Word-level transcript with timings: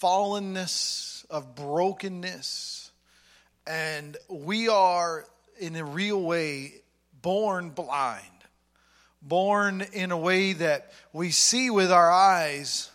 fallenness, 0.00 1.24
of 1.30 1.54
brokenness, 1.54 2.90
and 3.66 4.16
we 4.28 4.68
are, 4.68 5.26
in 5.60 5.76
a 5.76 5.84
real 5.84 6.22
way, 6.22 6.74
born 7.20 7.70
blind. 7.70 8.24
Born 9.20 9.84
in 9.92 10.12
a 10.12 10.16
way 10.16 10.52
that 10.52 10.92
we 11.12 11.32
see 11.32 11.70
with 11.70 11.90
our 11.90 12.10
eyes, 12.10 12.90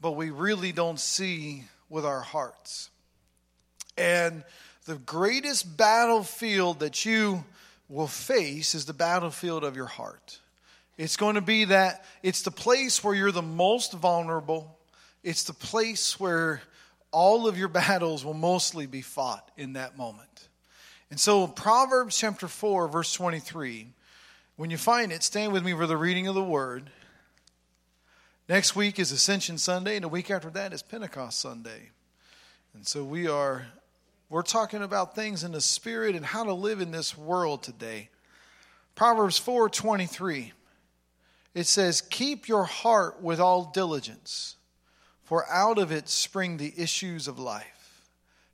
but 0.00 0.12
we 0.12 0.30
really 0.30 0.72
don't 0.72 0.98
see 0.98 1.64
with 1.90 2.06
our 2.06 2.22
hearts. 2.22 2.90
And 3.98 4.44
the 4.86 4.94
greatest 4.94 5.76
battlefield 5.76 6.80
that 6.80 7.04
you 7.04 7.44
will 7.88 8.06
face 8.06 8.74
is 8.74 8.86
the 8.86 8.94
battlefield 8.94 9.62
of 9.62 9.76
your 9.76 9.86
heart. 9.86 10.38
It's 10.96 11.18
going 11.18 11.34
to 11.34 11.42
be 11.42 11.66
that 11.66 12.04
it's 12.22 12.42
the 12.42 12.50
place 12.50 13.04
where 13.04 13.14
you're 13.14 13.30
the 13.30 13.42
most 13.42 13.92
vulnerable. 13.92 14.77
It's 15.28 15.44
the 15.44 15.52
place 15.52 16.18
where 16.18 16.62
all 17.10 17.46
of 17.46 17.58
your 17.58 17.68
battles 17.82 18.24
will 18.24 18.32
mostly 18.32 18.86
be 18.86 19.02
fought 19.02 19.50
in 19.58 19.74
that 19.74 19.98
moment. 19.98 20.48
And 21.10 21.20
so, 21.20 21.46
Proverbs 21.46 22.16
chapter 22.16 22.48
4, 22.48 22.88
verse 22.88 23.12
23, 23.12 23.88
when 24.56 24.70
you 24.70 24.78
find 24.78 25.12
it, 25.12 25.22
stand 25.22 25.52
with 25.52 25.62
me 25.62 25.74
for 25.74 25.86
the 25.86 25.98
reading 25.98 26.28
of 26.28 26.34
the 26.34 26.42
word. 26.42 26.88
Next 28.48 28.74
week 28.74 28.98
is 28.98 29.12
Ascension 29.12 29.58
Sunday, 29.58 29.96
and 29.96 30.04
the 30.04 30.08
week 30.08 30.30
after 30.30 30.48
that 30.48 30.72
is 30.72 30.82
Pentecost 30.82 31.38
Sunday. 31.38 31.90
And 32.72 32.86
so, 32.86 33.04
we 33.04 33.28
are 33.28 33.66
we're 34.30 34.40
talking 34.40 34.82
about 34.82 35.14
things 35.14 35.44
in 35.44 35.52
the 35.52 35.60
spirit 35.60 36.16
and 36.16 36.24
how 36.24 36.44
to 36.44 36.54
live 36.54 36.80
in 36.80 36.90
this 36.90 37.18
world 37.18 37.62
today. 37.62 38.08
Proverbs 38.94 39.38
4:23 39.38 40.52
it 41.54 41.66
says, 41.66 42.00
Keep 42.02 42.46
your 42.46 42.64
heart 42.64 43.20
with 43.20 43.40
all 43.40 43.72
diligence, 43.74 44.54
for 45.28 45.46
out 45.50 45.76
of 45.76 45.92
it 45.92 46.08
spring 46.08 46.56
the 46.56 46.72
issues 46.78 47.28
of 47.28 47.38
life. 47.38 48.08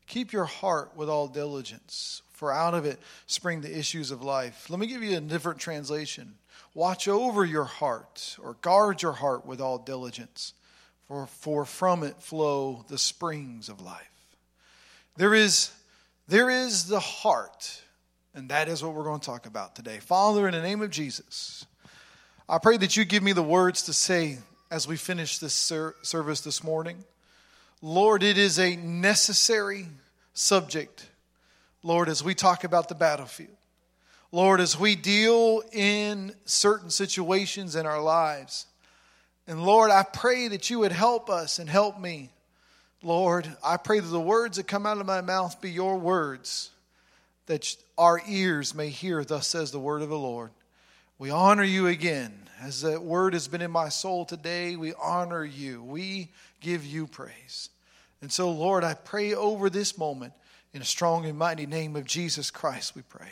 Keep 0.08 0.32
your 0.32 0.44
heart 0.44 0.90
with 0.96 1.08
all 1.08 1.28
diligence, 1.28 2.22
for 2.32 2.52
out 2.52 2.74
of 2.74 2.84
it 2.84 2.98
spring 3.26 3.60
the 3.60 3.78
issues 3.78 4.10
of 4.10 4.24
life. 4.24 4.68
Let 4.68 4.80
me 4.80 4.88
give 4.88 5.00
you 5.00 5.16
a 5.16 5.20
different 5.20 5.60
translation. 5.60 6.34
Watch 6.74 7.06
over 7.06 7.44
your 7.44 7.62
heart, 7.62 8.36
or 8.42 8.54
guard 8.54 9.02
your 9.02 9.12
heart 9.12 9.46
with 9.46 9.60
all 9.60 9.78
diligence, 9.78 10.52
for, 11.06 11.28
for 11.28 11.64
from 11.64 12.02
it 12.02 12.20
flow 12.20 12.84
the 12.88 12.98
springs 12.98 13.68
of 13.68 13.80
life. 13.80 14.10
There 15.16 15.32
is, 15.32 15.70
there 16.26 16.50
is 16.50 16.88
the 16.88 16.98
heart, 16.98 17.82
and 18.34 18.48
that 18.48 18.66
is 18.66 18.82
what 18.82 18.94
we're 18.94 19.04
going 19.04 19.20
to 19.20 19.26
talk 19.26 19.46
about 19.46 19.76
today. 19.76 19.98
Father, 20.00 20.48
in 20.48 20.54
the 20.54 20.60
name 20.60 20.82
of 20.82 20.90
Jesus, 20.90 21.66
I 22.48 22.58
pray 22.58 22.76
that 22.78 22.96
you 22.96 23.04
give 23.04 23.22
me 23.22 23.30
the 23.30 23.44
words 23.44 23.82
to 23.84 23.92
say 23.92 24.38
as 24.74 24.88
we 24.88 24.96
finish 24.96 25.38
this 25.38 25.54
ser- 25.54 25.94
service 26.02 26.40
this 26.40 26.64
morning. 26.64 27.04
Lord, 27.80 28.24
it 28.24 28.36
is 28.36 28.58
a 28.58 28.74
necessary 28.74 29.86
subject, 30.32 31.08
Lord, 31.84 32.08
as 32.08 32.24
we 32.24 32.34
talk 32.34 32.64
about 32.64 32.88
the 32.88 32.96
battlefield. 32.96 33.56
Lord, 34.32 34.60
as 34.60 34.76
we 34.76 34.96
deal 34.96 35.62
in 35.70 36.34
certain 36.44 36.90
situations 36.90 37.76
in 37.76 37.86
our 37.86 38.02
lives. 38.02 38.66
And 39.46 39.62
Lord, 39.62 39.92
I 39.92 40.02
pray 40.02 40.48
that 40.48 40.68
you 40.70 40.80
would 40.80 40.90
help 40.90 41.30
us 41.30 41.60
and 41.60 41.70
help 41.70 42.00
me. 42.00 42.30
Lord, 43.00 43.48
I 43.62 43.76
pray 43.76 44.00
that 44.00 44.08
the 44.08 44.18
words 44.18 44.56
that 44.56 44.66
come 44.66 44.86
out 44.86 44.98
of 44.98 45.06
my 45.06 45.20
mouth 45.20 45.60
be 45.60 45.70
your 45.70 45.98
words, 45.98 46.70
that 47.46 47.76
our 47.96 48.20
ears 48.26 48.74
may 48.74 48.88
hear, 48.88 49.22
thus 49.22 49.46
says 49.46 49.70
the 49.70 49.78
word 49.78 50.02
of 50.02 50.08
the 50.08 50.18
Lord. 50.18 50.50
We 51.18 51.30
honor 51.30 51.64
you 51.64 51.86
again. 51.86 52.32
As 52.60 52.82
that 52.82 53.02
word 53.02 53.34
has 53.34 53.46
been 53.46 53.60
in 53.60 53.70
my 53.70 53.88
soul 53.88 54.24
today, 54.24 54.76
we 54.76 54.94
honor 54.94 55.44
you. 55.44 55.82
We 55.82 56.30
give 56.60 56.84
you 56.84 57.06
praise. 57.06 57.68
And 58.22 58.32
so, 58.32 58.50
Lord, 58.50 58.84
I 58.84 58.94
pray 58.94 59.34
over 59.34 59.68
this 59.68 59.98
moment 59.98 60.32
in 60.72 60.82
a 60.82 60.84
strong 60.84 61.24
and 61.26 61.38
mighty 61.38 61.66
name 61.66 61.94
of 61.94 62.04
Jesus 62.04 62.50
Christ, 62.50 62.96
we 62.96 63.02
pray. 63.02 63.28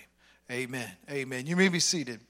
Amen. 0.51 0.89
Amen. 1.11 1.47
You 1.47 1.57
may 1.57 1.69
be 1.69 1.81
seated. 1.81 2.21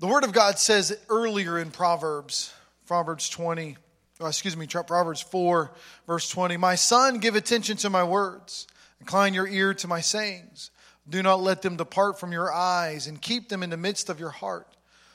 The 0.00 0.06
Word 0.06 0.24
of 0.24 0.32
God 0.32 0.58
says 0.58 0.96
earlier 1.08 1.58
in 1.58 1.70
Proverbs, 1.70 2.52
Proverbs 2.86 3.28
20, 3.28 3.76
oh, 4.20 4.26
excuse 4.26 4.56
me, 4.56 4.66
Proverbs 4.66 5.20
4, 5.20 5.70
verse 6.06 6.28
20, 6.28 6.56
My 6.56 6.74
son, 6.74 7.18
give 7.18 7.36
attention 7.36 7.76
to 7.78 7.90
my 7.90 8.02
words, 8.02 8.66
incline 9.00 9.34
your 9.34 9.46
ear 9.46 9.74
to 9.74 9.88
my 9.88 10.00
sayings. 10.00 10.70
Do 11.12 11.22
not 11.22 11.42
let 11.42 11.60
them 11.60 11.76
depart 11.76 12.18
from 12.18 12.32
your 12.32 12.50
eyes, 12.50 13.06
and 13.06 13.20
keep 13.20 13.50
them 13.50 13.62
in 13.62 13.68
the 13.68 13.76
midst 13.76 14.08
of 14.08 14.18
your 14.18 14.30
heart, 14.30 14.66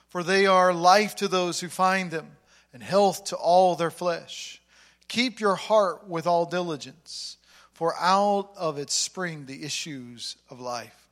for 0.10 0.22
they 0.22 0.46
are 0.46 0.72
life 0.72 1.16
to 1.16 1.28
those 1.28 1.60
who 1.60 1.70
find 1.70 2.12
them, 2.12 2.38
and 2.72 2.84
health 2.84 3.24
to 3.26 3.36
all 3.36 3.76
their 3.76 3.90
flesh. 3.90 4.62
Keep 5.08 5.40
your 5.40 5.56
heart 5.56 6.08
with 6.08 6.28
all 6.28 6.46
diligence, 6.46 7.38
for 7.74 7.96
out 8.00 8.52
of 8.56 8.78
it 8.78 8.92
spring 8.92 9.48
the 9.48 9.64
issues 9.64 10.36
of 10.52 10.60
life. 10.60 11.10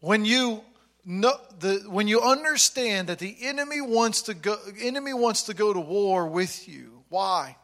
When 0.00 0.24
you 0.24 0.64
know, 1.04 1.34
the, 1.58 1.84
when 1.86 2.08
you 2.08 2.22
understand 2.22 3.08
that 3.08 3.18
the 3.18 3.36
enemy 3.42 3.82
wants 3.82 4.22
to 4.22 4.34
go, 4.34 4.56
enemy 4.80 5.12
wants 5.12 5.42
to 5.42 5.52
go 5.52 5.74
to 5.74 5.80
war 5.80 6.26
with 6.26 6.66
you, 6.66 7.02
why? 7.10 7.56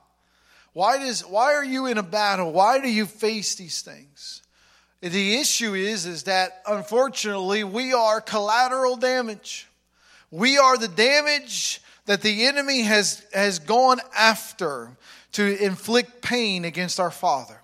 Why 0.74 0.98
does 0.98 1.22
why 1.22 1.54
are 1.54 1.64
you 1.64 1.86
in 1.86 1.96
a 1.96 2.02
battle? 2.02 2.52
Why 2.52 2.78
do 2.78 2.90
you 2.90 3.06
face 3.06 3.54
these 3.54 3.80
things? 3.80 4.42
The 5.08 5.36
issue 5.36 5.74
is, 5.74 6.06
is 6.06 6.24
that 6.24 6.62
unfortunately 6.66 7.64
we 7.64 7.92
are 7.92 8.20
collateral 8.20 8.96
damage. 8.96 9.66
We 10.30 10.58
are 10.58 10.76
the 10.76 10.88
damage 10.88 11.80
that 12.06 12.22
the 12.22 12.46
enemy 12.46 12.82
has, 12.82 13.24
has 13.32 13.58
gone 13.58 14.00
after 14.16 14.90
to 15.32 15.62
inflict 15.62 16.22
pain 16.22 16.64
against 16.64 17.00
our 17.00 17.10
Father. 17.10 17.60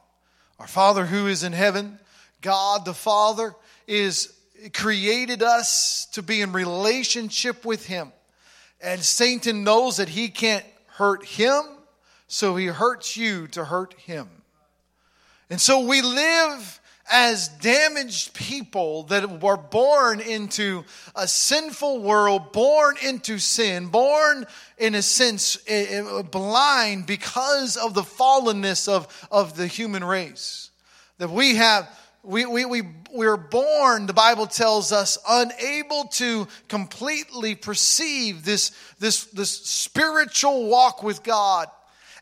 Our 0.59 0.67
Father 0.67 1.07
who 1.07 1.27
is 1.27 1.43
in 1.43 1.53
heaven, 1.53 1.99
God 2.41 2.85
the 2.85 2.95
Father, 2.95 3.55
is 3.87 4.33
created 4.73 5.43
us 5.43 6.07
to 6.13 6.23
be 6.23 6.41
in 6.41 6.53
relationship 6.53 7.65
with 7.65 7.87
Him. 7.87 8.13
And 8.83 9.01
Satan 9.01 9.63
knows 9.63 9.99
that 9.99 10.09
he 10.09 10.29
can't 10.29 10.67
hurt 10.87 11.25
him, 11.25 11.63
so 12.27 12.57
he 12.57 12.67
hurts 12.67 13.17
you 13.17 13.47
to 13.49 13.65
hurt 13.65 13.95
him. 13.95 14.29
And 15.49 15.61
so 15.61 15.87
we 15.87 16.03
live 16.03 16.81
as 17.13 17.49
damaged 17.49 18.33
people 18.33 19.03
that 19.05 19.43
were 19.43 19.59
born 19.59 20.19
into 20.19 20.83
a 21.15 21.29
sinful 21.29 22.01
world, 22.01 22.53
born 22.53 22.97
into 23.05 23.39
sin, 23.39 23.89
born 23.89 24.47
in 24.79 24.95
a 24.95 25.03
sense 25.03 25.59
eh, 25.67 26.01
eh, 26.01 26.23
blind 26.23 27.07
because 27.07 27.77
of 27.77 27.93
the 27.93 28.01
fallenness 28.01 28.89
of, 28.89 29.27
of 29.31 29.57
the 29.57 29.67
human 29.67 30.03
race. 30.03 30.71
That 31.19 31.29
we 31.29 31.57
have, 31.57 31.87
we, 32.23 32.47
we, 32.47 32.65
we, 32.65 32.83
we're 33.13 33.37
born, 33.37 34.07
the 34.07 34.15
Bible 34.15 34.47
tells 34.47 34.91
us, 34.91 35.19
unable 35.29 36.05
to 36.13 36.49
completely 36.69 37.55
perceive 37.55 38.43
this, 38.43 38.73
this, 38.99 39.25
this 39.27 39.51
spiritual 39.51 40.67
walk 40.69 41.03
with 41.03 41.23
God. 41.23 41.69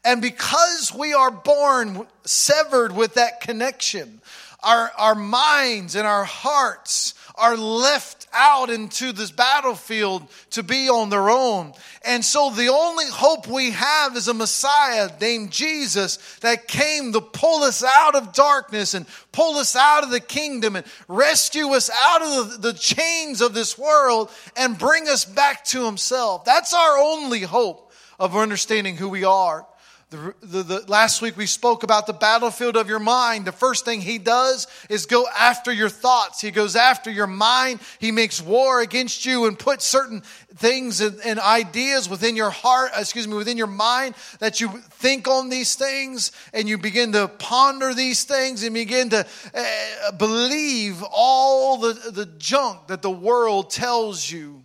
And 0.04 0.20
because 0.20 0.92
we 0.92 1.12
are 1.12 1.30
born 1.30 2.06
severed 2.24 2.92
with 2.92 3.14
that 3.14 3.40
connection, 3.42 4.20
our, 4.62 4.90
our 4.98 5.14
minds 5.14 5.96
and 5.96 6.06
our 6.06 6.24
hearts 6.24 7.14
are 7.34 7.56
left 7.56 8.26
out 8.32 8.70
into 8.70 9.12
this 9.12 9.30
battlefield 9.30 10.26
to 10.50 10.62
be 10.62 10.88
on 10.88 11.10
their 11.10 11.30
own. 11.30 11.72
And 12.04 12.24
so 12.24 12.50
the 12.50 12.68
only 12.68 13.06
hope 13.06 13.46
we 13.48 13.70
have 13.70 14.16
is 14.16 14.28
a 14.28 14.34
Messiah 14.34 15.10
named 15.20 15.50
Jesus 15.50 16.18
that 16.40 16.68
came 16.68 17.12
to 17.12 17.20
pull 17.20 17.62
us 17.62 17.82
out 17.82 18.14
of 18.14 18.32
darkness 18.32 18.94
and 18.94 19.06
pull 19.32 19.56
us 19.56 19.74
out 19.74 20.04
of 20.04 20.10
the 20.10 20.20
kingdom 20.20 20.76
and 20.76 20.86
rescue 21.08 21.68
us 21.68 21.90
out 21.90 22.22
of 22.22 22.50
the, 22.50 22.72
the 22.72 22.78
chains 22.78 23.40
of 23.40 23.54
this 23.54 23.78
world 23.78 24.30
and 24.56 24.78
bring 24.78 25.08
us 25.08 25.24
back 25.24 25.64
to 25.66 25.84
himself. 25.84 26.44
That's 26.44 26.74
our 26.74 26.98
only 26.98 27.40
hope 27.40 27.92
of 28.18 28.36
understanding 28.36 28.96
who 28.96 29.08
we 29.08 29.24
are. 29.24 29.66
The, 30.10 30.34
the, 30.40 30.62
the, 30.64 30.84
last 30.88 31.22
week 31.22 31.36
we 31.36 31.46
spoke 31.46 31.84
about 31.84 32.08
the 32.08 32.12
battlefield 32.12 32.76
of 32.76 32.88
your 32.88 32.98
mind. 32.98 33.44
The 33.44 33.52
first 33.52 33.84
thing 33.84 34.00
he 34.00 34.18
does 34.18 34.66
is 34.88 35.06
go 35.06 35.24
after 35.38 35.72
your 35.72 35.88
thoughts. 35.88 36.40
He 36.40 36.50
goes 36.50 36.74
after 36.74 37.12
your 37.12 37.28
mind. 37.28 37.78
He 38.00 38.10
makes 38.10 38.42
war 38.42 38.80
against 38.80 39.24
you 39.24 39.46
and 39.46 39.56
puts 39.56 39.84
certain 39.84 40.22
things 40.56 41.00
and, 41.00 41.20
and 41.24 41.38
ideas 41.38 42.08
within 42.08 42.34
your 42.34 42.50
heart, 42.50 42.90
excuse 42.96 43.28
me, 43.28 43.34
within 43.34 43.56
your 43.56 43.68
mind 43.68 44.16
that 44.40 44.60
you 44.60 44.68
think 44.90 45.28
on 45.28 45.48
these 45.48 45.76
things 45.76 46.32
and 46.52 46.68
you 46.68 46.76
begin 46.76 47.12
to 47.12 47.28
ponder 47.28 47.94
these 47.94 48.24
things 48.24 48.64
and 48.64 48.74
begin 48.74 49.10
to 49.10 49.24
uh, 49.54 50.12
believe 50.18 51.04
all 51.12 51.76
the, 51.76 51.92
the 52.10 52.26
junk 52.26 52.88
that 52.88 53.00
the 53.00 53.08
world 53.08 53.70
tells 53.70 54.28
you. 54.28 54.64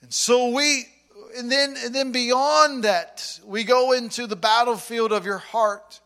And 0.00 0.10
so 0.10 0.48
we 0.48 0.86
and 1.36 1.50
then, 1.50 1.76
and 1.84 1.94
then 1.94 2.12
beyond 2.12 2.84
that, 2.84 3.40
we 3.44 3.64
go 3.64 3.92
into 3.92 4.26
the 4.26 4.36
battlefield 4.36 5.12
of 5.12 5.24
your 5.24 5.38
heart. 5.38 6.00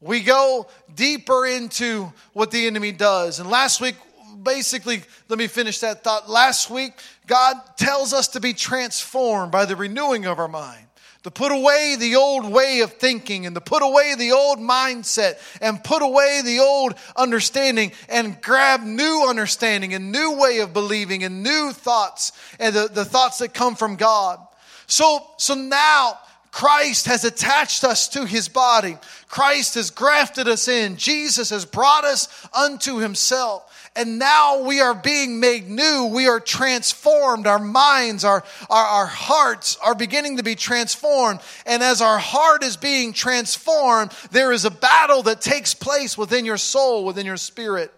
We 0.00 0.20
go 0.20 0.66
deeper 0.94 1.46
into 1.46 2.12
what 2.32 2.50
the 2.50 2.66
enemy 2.66 2.92
does. 2.92 3.38
And 3.38 3.48
last 3.48 3.80
week, 3.80 3.94
basically, 4.42 5.02
let 5.28 5.38
me 5.38 5.46
finish 5.46 5.78
that 5.80 6.02
thought. 6.02 6.28
Last 6.28 6.70
week, 6.70 6.94
God 7.26 7.56
tells 7.76 8.12
us 8.12 8.28
to 8.28 8.40
be 8.40 8.52
transformed 8.52 9.52
by 9.52 9.64
the 9.64 9.76
renewing 9.76 10.26
of 10.26 10.38
our 10.38 10.48
mind 10.48 10.86
to 11.22 11.30
put 11.30 11.52
away 11.52 11.96
the 11.98 12.16
old 12.16 12.50
way 12.50 12.80
of 12.80 12.92
thinking 12.94 13.46
and 13.46 13.54
to 13.54 13.60
put 13.60 13.82
away 13.82 14.14
the 14.16 14.32
old 14.32 14.58
mindset 14.58 15.38
and 15.60 15.82
put 15.82 16.02
away 16.02 16.40
the 16.44 16.58
old 16.58 16.94
understanding 17.16 17.92
and 18.08 18.40
grab 18.42 18.82
new 18.82 19.26
understanding 19.28 19.94
and 19.94 20.10
new 20.10 20.36
way 20.36 20.58
of 20.58 20.72
believing 20.72 21.22
and 21.22 21.42
new 21.42 21.72
thoughts 21.72 22.32
and 22.58 22.74
the, 22.74 22.88
the 22.88 23.04
thoughts 23.04 23.38
that 23.38 23.54
come 23.54 23.76
from 23.76 23.96
God. 23.96 24.40
So, 24.92 25.26
so 25.38 25.54
now 25.54 26.18
Christ 26.50 27.06
has 27.06 27.24
attached 27.24 27.82
us 27.82 28.08
to 28.08 28.26
his 28.26 28.50
body. 28.50 28.98
Christ 29.26 29.76
has 29.76 29.88
grafted 29.90 30.48
us 30.48 30.68
in. 30.68 30.98
Jesus 30.98 31.48
has 31.48 31.64
brought 31.64 32.04
us 32.04 32.28
unto 32.52 32.98
himself. 32.98 33.90
And 33.96 34.18
now 34.18 34.64
we 34.64 34.82
are 34.82 34.94
being 34.94 35.40
made 35.40 35.66
new. 35.66 36.10
We 36.12 36.28
are 36.28 36.40
transformed. 36.40 37.46
Our 37.46 37.58
minds, 37.58 38.22
our, 38.22 38.44
our, 38.68 38.84
our 38.84 39.06
hearts 39.06 39.78
are 39.82 39.94
beginning 39.94 40.36
to 40.36 40.42
be 40.42 40.56
transformed. 40.56 41.40
And 41.64 41.82
as 41.82 42.02
our 42.02 42.18
heart 42.18 42.62
is 42.62 42.76
being 42.76 43.14
transformed, 43.14 44.12
there 44.30 44.52
is 44.52 44.66
a 44.66 44.70
battle 44.70 45.22
that 45.22 45.40
takes 45.40 45.72
place 45.72 46.18
within 46.18 46.44
your 46.44 46.58
soul, 46.58 47.06
within 47.06 47.24
your 47.24 47.38
spirit. 47.38 47.90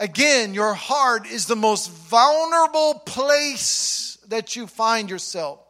Again, 0.00 0.52
your 0.52 0.74
heart 0.74 1.28
is 1.28 1.46
the 1.46 1.54
most 1.54 1.88
vulnerable 1.92 2.94
place 3.06 4.18
that 4.26 4.56
you 4.56 4.66
find 4.66 5.08
yourself. 5.08 5.60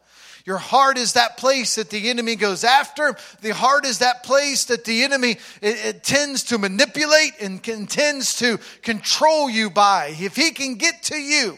Your 0.49 0.57
heart 0.57 0.97
is 0.97 1.13
that 1.13 1.37
place 1.37 1.75
that 1.75 1.91
the 1.91 2.09
enemy 2.09 2.35
goes 2.35 2.63
after. 2.63 3.15
The 3.41 3.53
heart 3.53 3.85
is 3.85 3.99
that 3.99 4.23
place 4.23 4.65
that 4.65 4.83
the 4.83 5.03
enemy 5.03 5.37
it, 5.61 5.85
it 5.85 6.03
tends 6.03 6.45
to 6.45 6.57
manipulate 6.57 7.33
and 7.39 7.61
can, 7.61 7.85
tends 7.85 8.39
to 8.39 8.57
control 8.81 9.47
you 9.47 9.69
by. 9.69 10.15
If 10.19 10.35
he 10.35 10.49
can 10.49 10.73
get 10.73 11.03
to 11.03 11.15
you, 11.15 11.55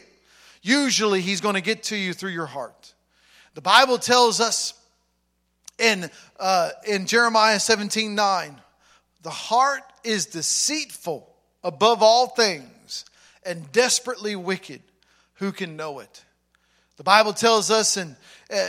usually 0.62 1.22
he's 1.22 1.40
going 1.40 1.56
to 1.56 1.62
get 1.62 1.84
to 1.84 1.96
you 1.96 2.12
through 2.12 2.32
your 2.32 2.48
heart. 2.48 2.94
The 3.54 3.62
Bible 3.62 3.98
tells 3.98 4.42
us 4.42 4.74
in, 5.80 6.12
uh, 6.38 6.72
in 6.86 7.06
Jeremiah 7.06 7.62
17 7.62 8.14
9, 8.14 8.62
the 9.22 9.30
heart 9.30 9.84
is 10.04 10.26
deceitful 10.26 11.34
above 11.64 12.04
all 12.04 12.28
things 12.28 13.06
and 13.46 13.72
desperately 13.72 14.36
wicked. 14.36 14.82
Who 15.36 15.54
can 15.54 15.78
know 15.78 16.00
it? 16.00 16.26
The 17.02 17.06
Bible 17.06 17.34
tells 17.34 17.72
us 17.72 17.98
and 17.98 18.16
uh, 18.54 18.68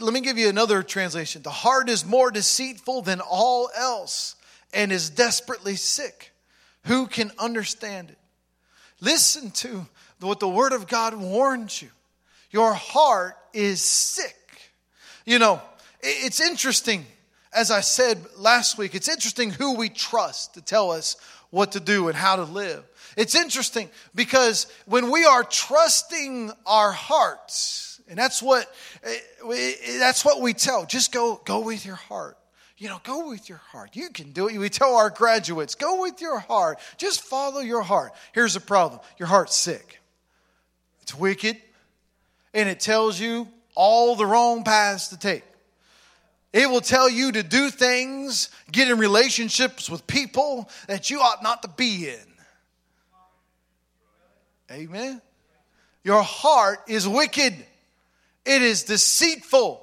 let 0.00 0.14
me 0.14 0.22
give 0.22 0.38
you 0.38 0.48
another 0.48 0.82
translation. 0.82 1.42
The 1.42 1.50
heart 1.50 1.90
is 1.90 2.06
more 2.06 2.30
deceitful 2.30 3.02
than 3.02 3.20
all 3.20 3.68
else 3.76 4.34
and 4.72 4.90
is 4.90 5.10
desperately 5.10 5.76
sick. 5.76 6.32
Who 6.84 7.06
can 7.06 7.30
understand 7.38 8.08
it? 8.08 8.18
Listen 9.02 9.50
to 9.50 9.86
what 10.20 10.40
the 10.40 10.48
Word 10.48 10.72
of 10.72 10.88
God 10.88 11.16
warns 11.16 11.82
you. 11.82 11.90
Your 12.50 12.72
heart 12.72 13.36
is 13.52 13.82
sick. 13.82 14.72
You 15.26 15.38
know, 15.38 15.60
it's 16.00 16.40
interesting, 16.40 17.04
as 17.52 17.70
I 17.70 17.82
said 17.82 18.24
last 18.38 18.78
week, 18.78 18.94
it's 18.94 19.10
interesting 19.10 19.50
who 19.50 19.76
we 19.76 19.90
trust 19.90 20.54
to 20.54 20.62
tell 20.62 20.92
us 20.92 21.16
what 21.50 21.72
to 21.72 21.80
do 21.80 22.08
and 22.08 22.16
how 22.16 22.36
to 22.36 22.44
live. 22.44 22.84
It's 23.16 23.34
interesting 23.34 23.88
because 24.14 24.66
when 24.84 25.10
we 25.10 25.24
are 25.24 25.42
trusting 25.42 26.52
our 26.66 26.92
hearts, 26.92 28.00
and 28.08 28.18
that's 28.18 28.42
what, 28.42 28.70
eh, 29.02 29.98
that's 29.98 30.24
what 30.24 30.42
we 30.42 30.52
tell. 30.52 30.84
Just 30.84 31.12
go, 31.12 31.40
go 31.44 31.60
with 31.60 31.84
your 31.86 31.96
heart. 31.96 32.36
You 32.78 32.90
know, 32.90 33.00
go 33.04 33.30
with 33.30 33.48
your 33.48 33.58
heart. 33.72 33.96
You 33.96 34.10
can 34.10 34.32
do 34.32 34.48
it. 34.48 34.58
We 34.58 34.68
tell 34.68 34.96
our 34.96 35.08
graduates, 35.08 35.74
go 35.74 36.02
with 36.02 36.20
your 36.20 36.38
heart. 36.38 36.78
Just 36.98 37.22
follow 37.22 37.60
your 37.60 37.80
heart. 37.80 38.12
Here's 38.32 38.52
the 38.52 38.60
problem 38.60 39.00
your 39.18 39.28
heart's 39.28 39.56
sick, 39.56 39.98
it's 41.00 41.14
wicked, 41.14 41.56
and 42.52 42.68
it 42.68 42.80
tells 42.80 43.18
you 43.18 43.48
all 43.74 44.14
the 44.14 44.26
wrong 44.26 44.62
paths 44.62 45.08
to 45.08 45.18
take. 45.18 45.42
It 46.52 46.68
will 46.68 46.80
tell 46.80 47.08
you 47.08 47.32
to 47.32 47.42
do 47.42 47.70
things, 47.70 48.50
get 48.72 48.90
in 48.90 48.98
relationships 48.98 49.90
with 49.90 50.06
people 50.06 50.70
that 50.86 51.10
you 51.10 51.20
ought 51.20 51.42
not 51.42 51.62
to 51.62 51.68
be 51.68 52.08
in. 52.08 52.35
Amen. 54.70 55.20
Your 56.02 56.22
heart 56.22 56.80
is 56.88 57.06
wicked. 57.06 57.54
It 58.44 58.62
is 58.62 58.84
deceitful. 58.84 59.82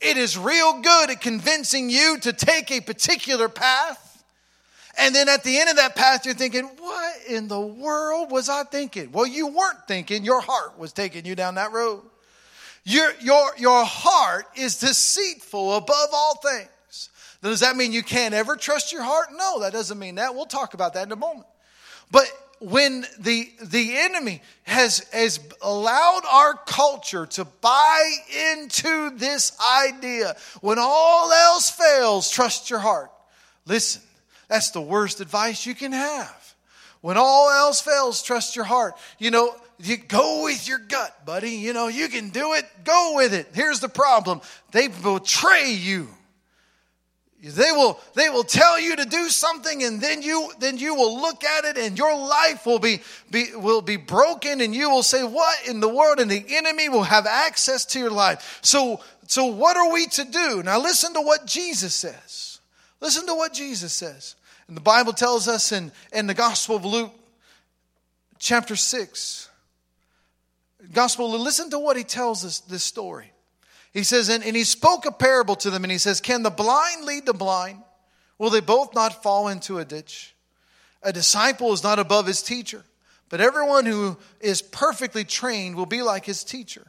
It 0.00 0.16
is 0.16 0.36
real 0.36 0.80
good 0.80 1.10
at 1.10 1.20
convincing 1.20 1.90
you 1.90 2.18
to 2.20 2.32
take 2.32 2.70
a 2.70 2.80
particular 2.80 3.48
path. 3.48 4.24
And 4.96 5.14
then 5.14 5.28
at 5.28 5.42
the 5.42 5.58
end 5.58 5.70
of 5.70 5.76
that 5.76 5.96
path, 5.96 6.24
you're 6.24 6.34
thinking, 6.34 6.64
what 6.64 7.16
in 7.28 7.48
the 7.48 7.60
world 7.60 8.30
was 8.30 8.48
I 8.48 8.62
thinking? 8.64 9.10
Well, 9.10 9.26
you 9.26 9.48
weren't 9.48 9.88
thinking. 9.88 10.24
Your 10.24 10.40
heart 10.40 10.78
was 10.78 10.92
taking 10.92 11.24
you 11.24 11.34
down 11.34 11.56
that 11.56 11.72
road. 11.72 12.02
Your, 12.84 13.10
your, 13.20 13.50
your 13.56 13.84
heart 13.84 14.46
is 14.56 14.78
deceitful 14.78 15.74
above 15.74 16.08
all 16.12 16.36
things. 16.36 17.08
Does 17.42 17.60
that 17.60 17.76
mean 17.76 17.92
you 17.92 18.02
can't 18.02 18.34
ever 18.34 18.56
trust 18.56 18.92
your 18.92 19.02
heart? 19.02 19.28
No, 19.34 19.60
that 19.60 19.72
doesn't 19.72 19.98
mean 19.98 20.16
that. 20.16 20.34
We'll 20.34 20.46
talk 20.46 20.74
about 20.74 20.94
that 20.94 21.06
in 21.06 21.12
a 21.12 21.16
moment. 21.16 21.46
But 22.10 22.30
when 22.60 23.04
the, 23.18 23.50
the 23.62 23.96
enemy 23.96 24.40
has, 24.62 25.00
has 25.12 25.40
allowed 25.60 26.22
our 26.30 26.54
culture 26.66 27.26
to 27.26 27.44
buy 27.44 28.12
into 28.52 29.10
this 29.16 29.52
idea, 29.60 30.36
when 30.60 30.78
all 30.78 31.30
else 31.30 31.70
fails, 31.70 32.30
trust 32.30 32.70
your 32.70 32.78
heart. 32.78 33.10
Listen, 33.66 34.02
that's 34.48 34.70
the 34.70 34.80
worst 34.80 35.20
advice 35.20 35.66
you 35.66 35.74
can 35.74 35.92
have. 35.92 36.54
When 37.00 37.16
all 37.18 37.50
else 37.50 37.80
fails, 37.80 38.22
trust 38.22 38.56
your 38.56 38.64
heart. 38.64 38.94
You 39.18 39.30
know, 39.30 39.54
you 39.78 39.96
go 39.96 40.44
with 40.44 40.66
your 40.66 40.78
gut, 40.78 41.26
buddy. 41.26 41.50
You 41.50 41.72
know, 41.72 41.88
you 41.88 42.08
can 42.08 42.30
do 42.30 42.54
it, 42.54 42.64
go 42.84 43.12
with 43.16 43.34
it. 43.34 43.48
Here's 43.52 43.80
the 43.80 43.88
problem 43.88 44.40
they 44.72 44.88
betray 44.88 45.72
you. 45.72 46.08
They 47.52 47.72
will, 47.72 48.00
they 48.14 48.30
will 48.30 48.42
tell 48.42 48.80
you 48.80 48.96
to 48.96 49.04
do 49.04 49.28
something 49.28 49.82
and 49.82 50.00
then 50.00 50.22
you, 50.22 50.50
then 50.60 50.78
you 50.78 50.94
will 50.94 51.20
look 51.20 51.44
at 51.44 51.66
it 51.66 51.76
and 51.76 51.98
your 51.98 52.16
life 52.16 52.64
will 52.64 52.78
be, 52.78 53.00
be, 53.30 53.54
will 53.54 53.82
be 53.82 53.98
broken 53.98 54.62
and 54.62 54.74
you 54.74 54.88
will 54.88 55.02
say, 55.02 55.22
what 55.22 55.68
in 55.68 55.80
the 55.80 55.88
world? 55.88 56.20
And 56.20 56.30
the 56.30 56.42
enemy 56.48 56.88
will 56.88 57.02
have 57.02 57.26
access 57.26 57.84
to 57.86 57.98
your 57.98 58.10
life. 58.10 58.60
So, 58.62 59.02
so 59.26 59.44
what 59.44 59.76
are 59.76 59.92
we 59.92 60.06
to 60.06 60.24
do? 60.24 60.62
Now 60.62 60.80
listen 60.80 61.12
to 61.12 61.20
what 61.20 61.46
Jesus 61.46 61.94
says. 61.94 62.60
Listen 63.02 63.26
to 63.26 63.34
what 63.34 63.52
Jesus 63.52 63.92
says. 63.92 64.36
And 64.66 64.74
the 64.74 64.80
Bible 64.80 65.12
tells 65.12 65.46
us 65.46 65.70
in, 65.70 65.92
in 66.14 66.26
the 66.26 66.32
Gospel 66.32 66.76
of 66.76 66.86
Luke, 66.86 67.12
chapter 68.38 68.74
6, 68.74 69.50
Gospel, 70.94 71.30
listen 71.38 71.68
to 71.70 71.78
what 71.78 71.98
he 71.98 72.04
tells 72.04 72.42
us 72.42 72.60
this 72.60 72.84
story. 72.84 73.33
He 73.94 74.02
says, 74.02 74.28
and, 74.28 74.44
and 74.44 74.56
he 74.56 74.64
spoke 74.64 75.06
a 75.06 75.12
parable 75.12 75.54
to 75.56 75.70
them, 75.70 75.84
and 75.84 75.90
he 75.90 75.98
says, 75.98 76.20
Can 76.20 76.42
the 76.42 76.50
blind 76.50 77.04
lead 77.04 77.26
the 77.26 77.32
blind? 77.32 77.78
Will 78.38 78.50
they 78.50 78.60
both 78.60 78.92
not 78.92 79.22
fall 79.22 79.46
into 79.46 79.78
a 79.78 79.84
ditch? 79.84 80.34
A 81.02 81.12
disciple 81.12 81.72
is 81.72 81.84
not 81.84 82.00
above 82.00 82.26
his 82.26 82.42
teacher, 82.42 82.84
but 83.28 83.40
everyone 83.40 83.86
who 83.86 84.18
is 84.40 84.60
perfectly 84.60 85.24
trained 85.24 85.76
will 85.76 85.86
be 85.86 86.02
like 86.02 86.24
his 86.24 86.42
teacher. 86.42 86.86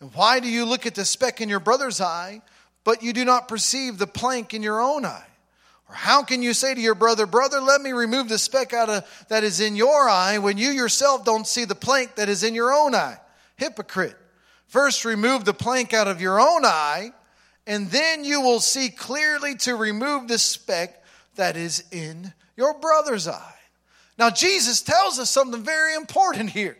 And 0.00 0.14
why 0.14 0.40
do 0.40 0.48
you 0.48 0.64
look 0.64 0.86
at 0.86 0.94
the 0.94 1.04
speck 1.04 1.42
in 1.42 1.50
your 1.50 1.60
brother's 1.60 2.00
eye, 2.00 2.40
but 2.82 3.02
you 3.02 3.12
do 3.12 3.26
not 3.26 3.48
perceive 3.48 3.98
the 3.98 4.06
plank 4.06 4.54
in 4.54 4.62
your 4.62 4.80
own 4.80 5.04
eye? 5.04 5.26
Or 5.88 5.94
how 5.94 6.22
can 6.22 6.42
you 6.42 6.54
say 6.54 6.74
to 6.74 6.80
your 6.80 6.94
brother, 6.94 7.26
Brother, 7.26 7.60
let 7.60 7.82
me 7.82 7.92
remove 7.92 8.28
the 8.30 8.38
speck 8.38 8.72
out 8.72 8.88
of 8.88 9.26
that 9.28 9.44
is 9.44 9.60
in 9.60 9.76
your 9.76 10.08
eye 10.08 10.38
when 10.38 10.56
you 10.56 10.70
yourself 10.70 11.24
don't 11.24 11.46
see 11.46 11.66
the 11.66 11.74
plank 11.74 12.14
that 12.14 12.30
is 12.30 12.42
in 12.42 12.54
your 12.54 12.72
own 12.72 12.94
eye? 12.94 13.18
Hypocrite. 13.56 14.16
First, 14.68 15.04
remove 15.04 15.44
the 15.44 15.54
plank 15.54 15.92
out 15.92 16.08
of 16.08 16.20
your 16.20 16.40
own 16.40 16.64
eye, 16.64 17.12
and 17.66 17.90
then 17.90 18.24
you 18.24 18.40
will 18.40 18.60
see 18.60 18.90
clearly 18.90 19.54
to 19.56 19.74
remove 19.74 20.28
the 20.28 20.38
speck 20.38 21.02
that 21.36 21.56
is 21.56 21.84
in 21.90 22.32
your 22.56 22.78
brother's 22.78 23.26
eye. 23.26 23.54
Now, 24.18 24.30
Jesus 24.30 24.82
tells 24.82 25.18
us 25.18 25.30
something 25.30 25.62
very 25.62 25.94
important 25.94 26.50
here. 26.50 26.76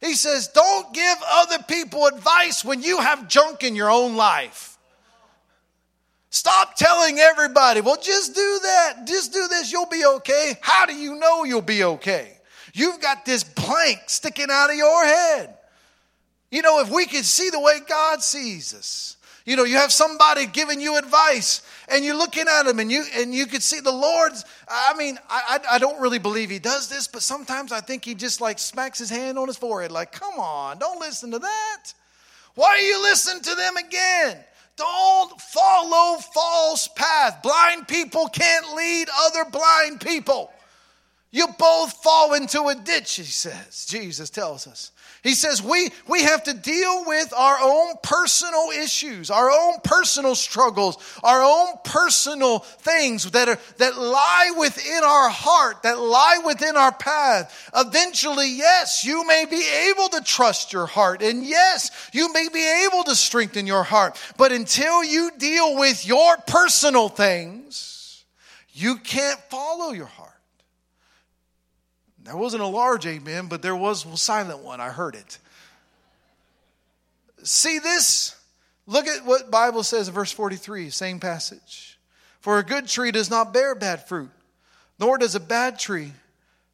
He 0.00 0.14
says, 0.14 0.48
Don't 0.48 0.92
give 0.94 1.18
other 1.28 1.58
people 1.66 2.06
advice 2.06 2.64
when 2.64 2.82
you 2.82 3.00
have 3.00 3.28
junk 3.28 3.64
in 3.64 3.74
your 3.74 3.90
own 3.90 4.16
life. 4.16 4.78
Stop 6.30 6.76
telling 6.76 7.18
everybody, 7.18 7.80
well, 7.80 7.96
just 8.00 8.34
do 8.34 8.60
that, 8.62 9.06
just 9.06 9.32
do 9.32 9.48
this, 9.48 9.72
you'll 9.72 9.86
be 9.86 10.04
okay. 10.04 10.58
How 10.60 10.84
do 10.84 10.94
you 10.94 11.14
know 11.16 11.44
you'll 11.44 11.62
be 11.62 11.82
okay? 11.82 12.36
You've 12.74 13.00
got 13.00 13.24
this 13.24 13.42
plank 13.42 14.00
sticking 14.06 14.48
out 14.50 14.68
of 14.68 14.76
your 14.76 15.04
head. 15.04 15.55
You 16.50 16.62
know, 16.62 16.80
if 16.80 16.90
we 16.90 17.06
could 17.06 17.24
see 17.24 17.50
the 17.50 17.60
way 17.60 17.80
God 17.88 18.22
sees 18.22 18.74
us, 18.74 19.16
you 19.44 19.54
know, 19.54 19.64
you 19.64 19.76
have 19.76 19.92
somebody 19.92 20.46
giving 20.46 20.80
you 20.80 20.98
advice 20.98 21.62
and 21.88 22.04
you're 22.04 22.16
looking 22.16 22.46
at 22.48 22.64
them 22.64 22.80
and 22.80 22.90
you 22.90 23.04
and 23.14 23.32
you 23.32 23.46
could 23.46 23.62
see 23.62 23.78
the 23.78 23.92
Lord's. 23.92 24.44
I 24.68 24.94
mean, 24.96 25.18
I, 25.30 25.60
I, 25.70 25.76
I 25.76 25.78
don't 25.78 26.00
really 26.00 26.18
believe 26.18 26.50
he 26.50 26.58
does 26.58 26.88
this, 26.88 27.06
but 27.06 27.22
sometimes 27.22 27.70
I 27.70 27.80
think 27.80 28.04
he 28.04 28.14
just 28.14 28.40
like 28.40 28.58
smacks 28.58 28.98
his 28.98 29.08
hand 29.08 29.38
on 29.38 29.46
his 29.46 29.56
forehead, 29.56 29.92
like, 29.92 30.10
come 30.10 30.34
on, 30.40 30.78
don't 30.78 30.98
listen 30.98 31.30
to 31.30 31.38
that. 31.38 31.82
Why 32.56 32.68
are 32.68 32.78
you 32.78 33.02
listening 33.02 33.42
to 33.42 33.54
them 33.54 33.76
again? 33.76 34.38
Don't 34.76 35.40
follow 35.40 36.18
false 36.34 36.88
path. 36.88 37.40
Blind 37.42 37.86
people 37.86 38.28
can't 38.28 38.74
lead 38.74 39.08
other 39.26 39.48
blind 39.50 40.00
people. 40.00 40.50
You 41.30 41.48
both 41.58 41.92
fall 42.02 42.34
into 42.34 42.64
a 42.68 42.74
ditch, 42.74 43.14
he 43.16 43.22
says. 43.22 43.86
Jesus 43.86 44.30
tells 44.30 44.66
us. 44.66 44.90
He 45.26 45.34
says 45.34 45.60
we, 45.60 45.90
we 46.06 46.22
have 46.22 46.44
to 46.44 46.54
deal 46.54 47.04
with 47.04 47.32
our 47.36 47.58
own 47.60 47.94
personal 48.00 48.70
issues, 48.70 49.28
our 49.28 49.50
own 49.50 49.80
personal 49.82 50.36
struggles, 50.36 50.98
our 51.24 51.42
own 51.42 51.74
personal 51.84 52.60
things 52.60 53.28
that, 53.32 53.48
are, 53.48 53.58
that 53.78 53.98
lie 53.98 54.52
within 54.56 55.02
our 55.02 55.28
heart, 55.28 55.82
that 55.82 55.98
lie 55.98 56.42
within 56.44 56.76
our 56.76 56.92
path. 56.92 57.70
Eventually, 57.74 58.52
yes, 58.52 59.04
you 59.04 59.26
may 59.26 59.46
be 59.46 59.66
able 59.90 60.08
to 60.10 60.20
trust 60.20 60.72
your 60.72 60.86
heart, 60.86 61.22
and 61.22 61.44
yes, 61.44 61.90
you 62.12 62.32
may 62.32 62.48
be 62.48 62.86
able 62.86 63.02
to 63.02 63.16
strengthen 63.16 63.66
your 63.66 63.82
heart. 63.82 64.16
But 64.38 64.52
until 64.52 65.02
you 65.02 65.32
deal 65.36 65.76
with 65.76 66.06
your 66.06 66.36
personal 66.46 67.08
things, 67.08 68.24
you 68.72 68.98
can't 68.98 69.40
follow 69.50 69.90
your 69.90 70.06
heart. 70.06 70.35
There 72.26 72.36
wasn't 72.36 72.62
a 72.62 72.66
large 72.66 73.06
amen, 73.06 73.46
but 73.46 73.62
there 73.62 73.76
was 73.76 74.04
a 74.04 74.16
silent 74.16 74.58
one. 74.58 74.80
I 74.80 74.88
heard 74.88 75.14
it. 75.14 75.38
See 77.44 77.78
this? 77.78 78.34
Look 78.88 79.06
at 79.06 79.24
what 79.24 79.50
Bible 79.50 79.84
says 79.84 80.08
in 80.08 80.14
verse 80.14 80.32
43, 80.32 80.90
same 80.90 81.20
passage. 81.20 81.98
For 82.40 82.58
a 82.58 82.64
good 82.64 82.88
tree 82.88 83.12
does 83.12 83.30
not 83.30 83.54
bear 83.54 83.76
bad 83.76 84.06
fruit, 84.08 84.30
nor 84.98 85.18
does 85.18 85.36
a 85.36 85.40
bad 85.40 85.78
tree 85.78 86.12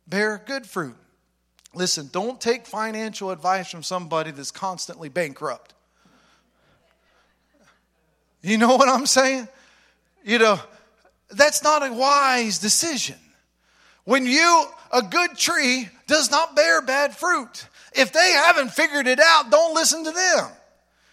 bear 0.06 0.42
good 0.44 0.66
fruit. 0.66 0.96
Listen, 1.74 2.08
don't 2.12 2.40
take 2.40 2.66
financial 2.66 3.30
advice 3.30 3.70
from 3.70 3.82
somebody 3.82 4.30
that's 4.30 4.50
constantly 4.50 5.08
bankrupt. 5.08 5.74
You 8.42 8.58
know 8.58 8.76
what 8.76 8.88
I'm 8.88 9.06
saying? 9.06 9.48
You 10.24 10.38
know, 10.38 10.60
that's 11.30 11.62
not 11.62 11.86
a 11.86 11.92
wise 11.92 12.58
decision. 12.58 13.16
When 14.04 14.26
you, 14.26 14.64
a 14.92 15.02
good 15.02 15.36
tree 15.36 15.88
does 16.06 16.30
not 16.30 16.56
bear 16.56 16.82
bad 16.82 17.16
fruit. 17.16 17.66
If 17.94 18.12
they 18.12 18.32
haven't 18.32 18.72
figured 18.72 19.06
it 19.06 19.20
out, 19.20 19.50
don't 19.50 19.74
listen 19.74 20.04
to 20.04 20.10
them. 20.10 20.50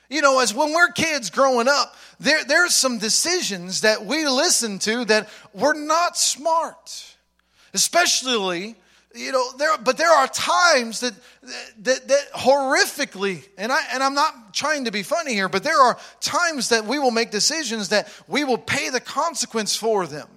You 0.09 0.21
know, 0.21 0.39
as 0.39 0.53
when 0.53 0.73
we're 0.73 0.91
kids 0.91 1.29
growing 1.29 1.67
up, 1.67 1.95
there, 2.19 2.43
there's 2.43 2.73
some 2.73 2.97
decisions 2.97 3.81
that 3.81 4.05
we 4.05 4.27
listen 4.27 4.79
to 4.79 5.05
that 5.05 5.29
we're 5.53 5.79
not 5.79 6.17
smart. 6.17 7.05
Especially, 7.73 8.75
you 9.13 9.31
know, 9.31 9.51
there, 9.57 9.77
but 9.77 9.97
there 9.97 10.11
are 10.11 10.27
times 10.27 11.01
that, 11.01 11.13
that, 11.83 12.07
that 12.07 12.31
horrifically, 12.33 13.47
and, 13.57 13.71
I, 13.71 13.81
and 13.93 14.01
I'm 14.01 14.15
not 14.15 14.53
trying 14.53 14.85
to 14.85 14.91
be 14.91 15.03
funny 15.03 15.33
here, 15.33 15.49
but 15.49 15.63
there 15.63 15.79
are 15.79 15.99
times 16.21 16.69
that 16.69 16.85
we 16.85 16.97
will 16.97 17.11
make 17.11 17.29
decisions 17.29 17.89
that 17.89 18.11
we 18.27 18.43
will 18.43 18.57
pay 18.57 18.89
the 18.89 18.99
consequence 18.99 19.75
for 19.75 20.07
them. 20.07 20.27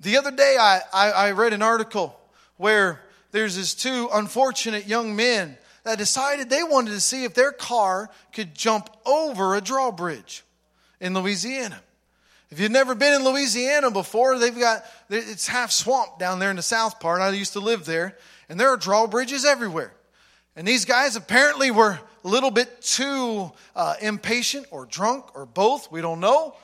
The 0.00 0.16
other 0.16 0.30
day, 0.30 0.56
I, 0.58 0.80
I, 0.92 1.10
I 1.10 1.30
read 1.32 1.52
an 1.52 1.62
article 1.62 2.18
where 2.56 3.00
there's 3.30 3.56
these 3.56 3.74
two 3.74 4.08
unfortunate 4.12 4.86
young 4.86 5.16
men 5.16 5.56
that 5.84 5.98
decided 5.98 6.50
they 6.50 6.62
wanted 6.62 6.90
to 6.90 7.00
see 7.00 7.24
if 7.24 7.34
their 7.34 7.52
car 7.52 8.10
could 8.32 8.54
jump 8.54 8.90
over 9.06 9.54
a 9.54 9.60
drawbridge 9.60 10.44
in 11.00 11.14
Louisiana. 11.14 11.80
If 12.50 12.60
you've 12.60 12.70
never 12.70 12.94
been 12.94 13.14
in 13.14 13.24
Louisiana 13.24 13.90
before, 13.90 14.38
they've 14.38 14.58
got 14.58 14.84
it's 15.10 15.48
half 15.48 15.70
swamp 15.70 16.18
down 16.18 16.38
there 16.38 16.50
in 16.50 16.56
the 16.56 16.62
south 16.62 17.00
part. 17.00 17.20
I 17.20 17.30
used 17.30 17.54
to 17.54 17.60
live 17.60 17.84
there, 17.84 18.16
and 18.48 18.58
there 18.58 18.68
are 18.68 18.76
drawbridges 18.76 19.44
everywhere. 19.44 19.92
And 20.56 20.66
these 20.66 20.84
guys 20.84 21.16
apparently 21.16 21.70
were 21.70 21.98
a 22.24 22.28
little 22.28 22.50
bit 22.50 22.80
too 22.80 23.50
uh, 23.74 23.94
impatient 24.00 24.66
or 24.70 24.86
drunk 24.86 25.34
or 25.34 25.46
both. 25.46 25.90
We 25.90 26.00
don't 26.00 26.20
know 26.20 26.54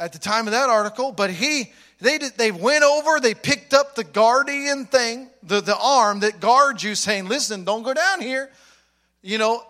at 0.00 0.12
the 0.12 0.18
time 0.18 0.46
of 0.46 0.52
that 0.52 0.70
article, 0.70 1.12
but 1.12 1.30
he 1.30 1.72
they, 2.00 2.18
they 2.18 2.52
went 2.52 2.84
over, 2.84 3.18
they 3.18 3.34
picked 3.34 3.74
up 3.74 3.94
the 3.94 4.04
guardian 4.04 4.86
thing, 4.86 5.30
the, 5.42 5.60
the 5.60 5.76
arm 5.76 6.20
that 6.20 6.40
guards 6.40 6.82
you, 6.82 6.94
saying, 6.94 7.28
Listen, 7.28 7.64
don't 7.64 7.82
go 7.82 7.92
down 7.92 8.20
here. 8.20 8.50
You 9.20 9.38
know, 9.38 9.64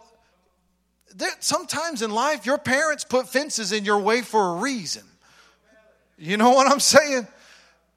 sometimes 1.40 2.02
in 2.02 2.10
life, 2.10 2.44
your 2.44 2.58
parents 2.58 3.04
put 3.04 3.28
fences 3.28 3.72
in 3.72 3.84
your 3.84 3.98
way 3.98 4.20
for 4.20 4.56
a 4.56 4.60
reason. 4.60 5.04
You 6.18 6.36
know 6.36 6.50
what 6.50 6.70
I'm 6.70 6.80
saying? 6.80 7.26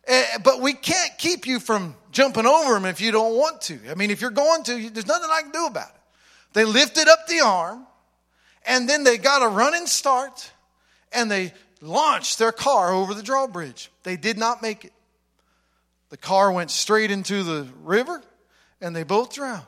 Uh, 0.07 0.23
but 0.43 0.61
we 0.61 0.73
can't 0.73 1.17
keep 1.17 1.45
you 1.45 1.59
from 1.59 1.95
jumping 2.11 2.45
over 2.45 2.73
them 2.73 2.85
if 2.85 3.01
you 3.01 3.11
don't 3.11 3.35
want 3.35 3.61
to. 3.61 3.79
I 3.89 3.95
mean, 3.95 4.11
if 4.11 4.21
you're 4.21 4.31
going 4.31 4.63
to, 4.63 4.89
there's 4.89 5.07
nothing 5.07 5.29
I 5.31 5.41
can 5.41 5.51
do 5.51 5.65
about 5.65 5.89
it. 5.89 6.01
They 6.53 6.65
lifted 6.65 7.07
up 7.07 7.27
the 7.27 7.41
arm, 7.41 7.85
and 8.65 8.87
then 8.87 9.03
they 9.03 9.17
got 9.17 9.41
a 9.41 9.47
running 9.47 9.87
start, 9.87 10.51
and 11.11 11.29
they 11.29 11.53
launched 11.81 12.39
their 12.39 12.51
car 12.51 12.93
over 12.93 13.13
the 13.13 13.23
drawbridge. 13.23 13.91
They 14.03 14.15
did 14.15 14.37
not 14.37 14.61
make 14.61 14.85
it. 14.85 14.93
The 16.09 16.17
car 16.17 16.51
went 16.51 16.71
straight 16.71 17.09
into 17.11 17.43
the 17.43 17.67
river 17.83 18.21
and 18.79 18.95
they 18.95 19.03
both 19.03 19.33
drowned. 19.33 19.65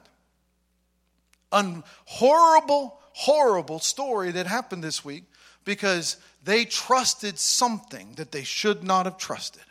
A 1.51 1.83
horrible, 2.05 2.99
horrible 3.13 3.79
story 3.79 4.31
that 4.31 4.47
happened 4.47 4.83
this 4.83 5.03
week 5.03 5.23
because 5.65 6.17
they 6.43 6.65
trusted 6.65 7.39
something 7.39 8.13
that 8.15 8.31
they 8.31 8.43
should 8.43 8.83
not 8.83 9.05
have 9.05 9.17
trusted. 9.17 9.63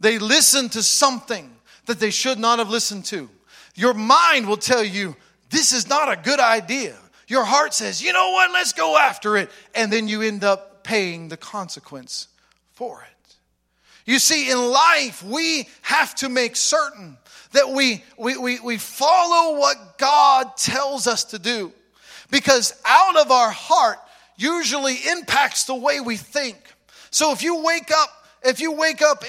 They 0.00 0.18
listened 0.18 0.72
to 0.72 0.82
something 0.82 1.50
that 1.86 1.98
they 1.98 2.10
should 2.10 2.38
not 2.38 2.58
have 2.58 2.68
listened 2.68 3.06
to. 3.06 3.28
Your 3.74 3.94
mind 3.94 4.46
will 4.46 4.56
tell 4.56 4.84
you, 4.84 5.16
this 5.50 5.72
is 5.72 5.88
not 5.88 6.10
a 6.10 6.20
good 6.20 6.40
idea. 6.40 6.96
Your 7.28 7.44
heart 7.44 7.74
says, 7.74 8.02
you 8.02 8.12
know 8.12 8.30
what, 8.30 8.52
let's 8.52 8.72
go 8.72 8.96
after 8.96 9.36
it. 9.36 9.50
And 9.74 9.92
then 9.92 10.08
you 10.08 10.22
end 10.22 10.44
up 10.44 10.65
paying 10.86 11.28
the 11.28 11.36
consequence 11.36 12.28
for 12.72 13.02
it. 13.02 13.34
You 14.06 14.20
see, 14.20 14.52
in 14.52 14.70
life, 14.70 15.20
we 15.24 15.68
have 15.82 16.14
to 16.16 16.28
make 16.28 16.54
certain 16.54 17.18
that 17.52 17.70
we, 17.70 18.04
we, 18.16 18.38
we, 18.38 18.60
we 18.60 18.78
follow 18.78 19.58
what 19.58 19.98
God 19.98 20.56
tells 20.56 21.08
us 21.08 21.24
to 21.24 21.40
do. 21.40 21.72
Because 22.30 22.80
out 22.84 23.16
of 23.16 23.32
our 23.32 23.50
heart 23.50 23.98
usually 24.36 24.94
impacts 25.10 25.64
the 25.64 25.74
way 25.74 25.98
we 25.98 26.16
think. 26.16 26.56
So 27.10 27.32
if 27.32 27.42
you 27.42 27.62
wake 27.64 27.90
up 27.90 28.25
if 28.46 28.60
you 28.60 28.72
wake 28.72 29.02
up 29.02 29.24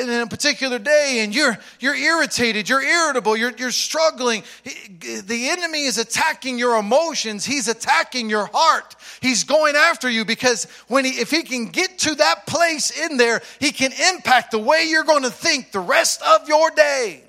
in 0.00 0.10
a 0.10 0.26
particular 0.26 0.78
day 0.78 1.20
and 1.20 1.34
you're, 1.34 1.58
you're 1.78 1.94
irritated, 1.94 2.68
you're 2.68 2.82
irritable, 2.82 3.36
you're, 3.36 3.52
you're 3.56 3.70
struggling, 3.70 4.42
the 4.64 5.48
enemy 5.50 5.84
is 5.84 5.98
attacking 5.98 6.58
your 6.58 6.76
emotions. 6.78 7.44
He's 7.44 7.68
attacking 7.68 8.30
your 8.30 8.48
heart. 8.52 8.96
He's 9.20 9.44
going 9.44 9.76
after 9.76 10.08
you 10.08 10.24
because 10.24 10.66
when 10.88 11.04
he, 11.04 11.12
if 11.12 11.30
he 11.30 11.42
can 11.42 11.66
get 11.66 11.98
to 12.00 12.14
that 12.16 12.46
place 12.46 12.90
in 12.90 13.16
there, 13.16 13.42
he 13.60 13.72
can 13.72 13.92
impact 14.14 14.50
the 14.52 14.58
way 14.58 14.86
you're 14.88 15.04
going 15.04 15.24
to 15.24 15.30
think 15.30 15.72
the 15.72 15.80
rest 15.80 16.22
of 16.22 16.48
your 16.48 16.70
day. 16.70 17.22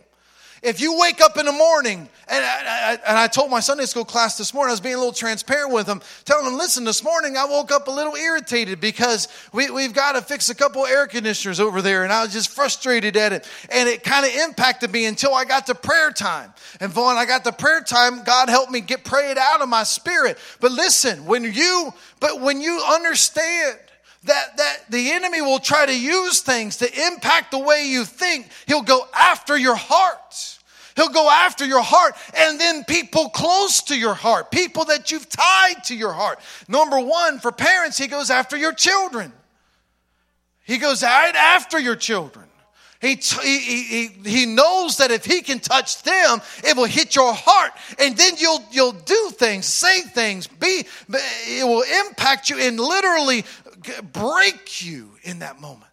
If 0.63 0.79
you 0.79 0.97
wake 0.97 1.19
up 1.19 1.37
in 1.37 1.45
the 1.45 1.51
morning, 1.51 2.07
and 2.29 2.43
I, 2.45 2.97
and 3.05 3.17
I 3.17 3.27
told 3.27 3.51
my 3.51 3.59
Sunday 3.59 3.83
school 3.83 4.05
class 4.05 4.37
this 4.37 4.53
morning, 4.53 4.69
I 4.69 4.71
was 4.71 4.79
being 4.79 4.95
a 4.95 4.97
little 4.97 5.11
transparent 5.11 5.73
with 5.73 5.87
them, 5.87 6.01
telling 6.23 6.45
them, 6.45 6.55
listen, 6.55 6.85
this 6.85 7.03
morning 7.03 7.35
I 7.35 7.43
woke 7.43 7.69
up 7.69 7.89
a 7.89 7.91
little 7.91 8.15
irritated 8.15 8.79
because 8.79 9.27
we, 9.51 9.69
we've 9.69 9.93
got 9.93 10.13
to 10.13 10.21
fix 10.21 10.47
a 10.47 10.55
couple 10.55 10.85
air 10.85 11.05
conditioners 11.05 11.59
over 11.59 11.81
there, 11.81 12.05
and 12.05 12.13
I 12.13 12.23
was 12.23 12.31
just 12.31 12.49
frustrated 12.49 13.17
at 13.17 13.33
it. 13.33 13.45
And 13.69 13.89
it 13.89 14.05
kind 14.05 14.25
of 14.25 14.33
impacted 14.33 14.89
me 14.93 15.05
until 15.05 15.33
I 15.33 15.43
got 15.43 15.65
to 15.65 15.75
prayer 15.75 16.11
time. 16.11 16.53
And 16.79 16.95
when 16.95 17.17
I 17.17 17.25
got 17.25 17.43
to 17.43 17.51
prayer 17.51 17.81
time, 17.81 18.23
God 18.23 18.47
helped 18.47 18.71
me 18.71 18.79
get 18.79 19.03
prayed 19.03 19.37
out 19.37 19.61
of 19.61 19.67
my 19.67 19.83
spirit. 19.83 20.37
But 20.61 20.71
listen, 20.71 21.25
when 21.25 21.43
you, 21.43 21.93
but 22.21 22.39
when 22.39 22.61
you 22.61 22.81
understand 22.89 23.79
that, 24.23 24.55
that 24.55 24.77
the 24.89 25.11
enemy 25.11 25.41
will 25.41 25.59
try 25.59 25.85
to 25.85 25.99
use 25.99 26.39
things 26.39 26.77
to 26.77 27.07
impact 27.07 27.51
the 27.51 27.59
way 27.59 27.87
you 27.87 28.05
think. 28.05 28.47
He'll 28.65 28.81
go 28.81 29.05
after 29.13 29.57
your 29.57 29.75
heart. 29.75 30.52
He'll 30.95 31.09
go 31.09 31.29
after 31.29 31.65
your 31.65 31.81
heart 31.81 32.15
and 32.37 32.59
then 32.59 32.83
people 32.83 33.29
close 33.29 33.81
to 33.83 33.97
your 33.97 34.13
heart, 34.13 34.51
people 34.51 34.85
that 34.85 35.11
you've 35.11 35.27
tied 35.27 35.83
to 35.85 35.95
your 35.95 36.13
heart. 36.13 36.39
Number 36.67 36.99
one, 36.99 37.39
for 37.39 37.51
parents, 37.51 37.97
he 37.97 38.07
goes 38.07 38.29
after 38.29 38.55
your 38.57 38.73
children. 38.73 39.31
He 40.65 40.77
goes 40.77 41.03
right 41.03 41.35
after 41.35 41.79
your 41.79 41.95
children. 41.95 42.45
He, 43.01 43.15
he, 43.15 43.57
he, 43.59 44.07
he 44.29 44.45
knows 44.45 44.97
that 44.97 45.11
if 45.11 45.25
he 45.25 45.41
can 45.41 45.59
touch 45.59 46.03
them, 46.03 46.39
it 46.63 46.77
will 46.77 46.85
hit 46.85 47.17
your 47.17 47.33
heart. 47.33 47.73
And 47.99 48.15
then 48.15 48.35
you'll, 48.37 48.63
you'll 48.71 48.93
do 48.93 49.29
things, 49.31 49.65
say 49.65 50.01
things, 50.01 50.47
be, 50.47 50.85
it 51.09 51.67
will 51.67 51.83
impact 52.07 52.49
you 52.49 52.57
and 52.59 52.79
literally 52.79 53.43
break 54.13 54.85
you 54.85 55.09
in 55.23 55.39
that 55.39 55.59
moment. 55.59 55.83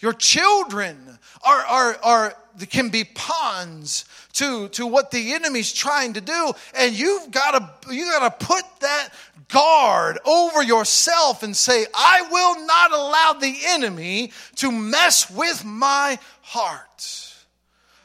Your 0.00 0.14
children 0.14 1.18
are, 1.46 1.60
are, 1.60 1.98
are, 2.02 2.36
can 2.68 2.90
be 2.90 3.04
pawns 3.04 4.04
to, 4.34 4.68
to 4.68 4.86
what 4.86 5.10
the 5.10 5.32
enemy's 5.32 5.72
trying 5.72 6.14
to 6.14 6.20
do. 6.20 6.52
And 6.76 6.92
you've 6.92 7.30
got 7.30 7.52
to, 7.86 7.94
you 7.94 8.06
got 8.06 8.38
to 8.38 8.46
put 8.46 8.64
that 8.80 9.08
guard 9.48 10.18
over 10.26 10.62
yourself 10.62 11.42
and 11.42 11.56
say, 11.56 11.86
I 11.94 12.26
will 12.30 12.66
not 12.66 12.92
allow 12.92 13.32
the 13.40 13.56
enemy 13.68 14.32
to 14.56 14.70
mess 14.70 15.30
with 15.30 15.64
my 15.64 16.18
heart 16.42 17.30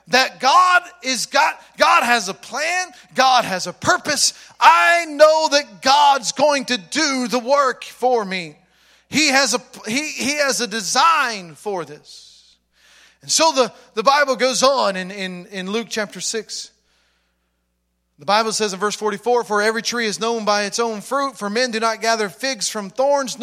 that 0.07 0.39
God 0.39 0.83
is 1.03 1.25
got 1.25 1.61
God 1.77 2.03
has 2.03 2.29
a 2.29 2.33
plan, 2.33 2.89
God 3.15 3.45
has 3.45 3.67
a 3.67 3.73
purpose. 3.73 4.33
I 4.59 5.05
know 5.05 5.49
that 5.51 5.81
God's 5.81 6.31
going 6.31 6.65
to 6.65 6.77
do 6.77 7.27
the 7.27 7.39
work 7.39 7.83
for 7.83 8.23
me. 8.23 8.55
He 9.09 9.29
has 9.29 9.53
a 9.53 9.61
he, 9.89 10.07
he 10.09 10.35
has 10.35 10.61
a 10.61 10.67
design 10.67 11.55
for 11.55 11.85
this. 11.85 12.34
And 13.25 13.31
so 13.31 13.51
the, 13.53 13.73
the 13.95 14.03
Bible 14.03 14.35
goes 14.35 14.61
on 14.61 14.95
in, 14.95 15.09
in, 15.09 15.47
in 15.47 15.71
Luke 15.71 15.87
chapter 15.89 16.21
6. 16.21 16.69
The 18.19 18.25
Bible 18.25 18.51
says 18.51 18.71
in 18.71 18.79
verse 18.79 18.95
44, 18.95 19.43
For 19.43 19.63
every 19.63 19.81
tree 19.81 20.05
is 20.05 20.19
known 20.19 20.45
by 20.45 20.65
its 20.65 20.77
own 20.77 21.01
fruit, 21.01 21.35
for 21.35 21.49
men 21.49 21.71
do 21.71 21.79
not 21.79 22.01
gather 22.01 22.29
figs 22.29 22.69
from 22.69 22.91
thorns, 22.91 23.39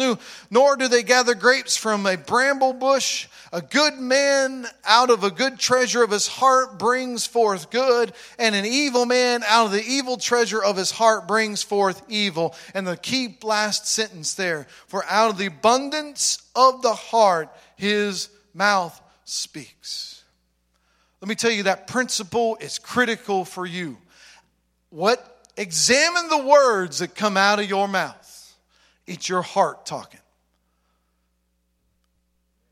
nor 0.49 0.77
do 0.77 0.87
they 0.87 1.03
gather 1.03 1.35
grapes 1.35 1.75
from 1.75 2.05
a 2.05 2.15
bramble 2.15 2.71
bush. 2.71 3.27
A 3.51 3.61
good 3.61 3.95
man 3.95 4.67
out 4.85 5.09
of 5.09 5.25
a 5.25 5.31
good 5.31 5.59
treasure 5.59 6.01
of 6.01 6.11
his 6.11 6.29
heart 6.29 6.79
brings 6.79 7.25
forth 7.25 7.69
good, 7.69 8.13
and 8.39 8.55
an 8.55 8.65
evil 8.65 9.05
man 9.05 9.43
out 9.49 9.65
of 9.65 9.73
the 9.73 9.83
evil 9.83 10.15
treasure 10.15 10.63
of 10.63 10.77
his 10.77 10.91
heart 10.91 11.27
brings 11.27 11.61
forth 11.61 12.01
evil. 12.07 12.55
And 12.73 12.87
the 12.87 12.95
key 12.95 13.37
last 13.43 13.85
sentence 13.85 14.33
there, 14.33 14.65
for 14.87 15.03
out 15.09 15.31
of 15.31 15.37
the 15.37 15.47
abundance 15.47 16.41
of 16.55 16.81
the 16.81 16.93
heart 16.93 17.49
his 17.75 18.29
mouth 18.53 19.01
speaks. 19.25 20.23
Let 21.21 21.29
me 21.29 21.35
tell 21.35 21.51
you 21.51 21.63
that 21.63 21.87
principle 21.87 22.57
is 22.59 22.79
critical 22.79 23.45
for 23.45 23.65
you 23.65 23.97
what 24.89 25.47
examine 25.57 26.29
the 26.29 26.45
words 26.45 26.99
that 26.99 27.15
come 27.15 27.37
out 27.37 27.59
of 27.59 27.67
your 27.67 27.87
mouth. 27.87 28.55
It's 29.07 29.27
your 29.27 29.41
heart 29.41 29.85
talking. 29.85 30.19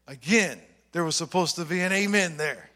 Again, 0.08 0.60
there 0.92 1.04
was 1.04 1.16
supposed 1.16 1.56
to 1.56 1.66
be 1.66 1.80
an 1.80 1.92
amen 1.92 2.38
there. 2.38 2.70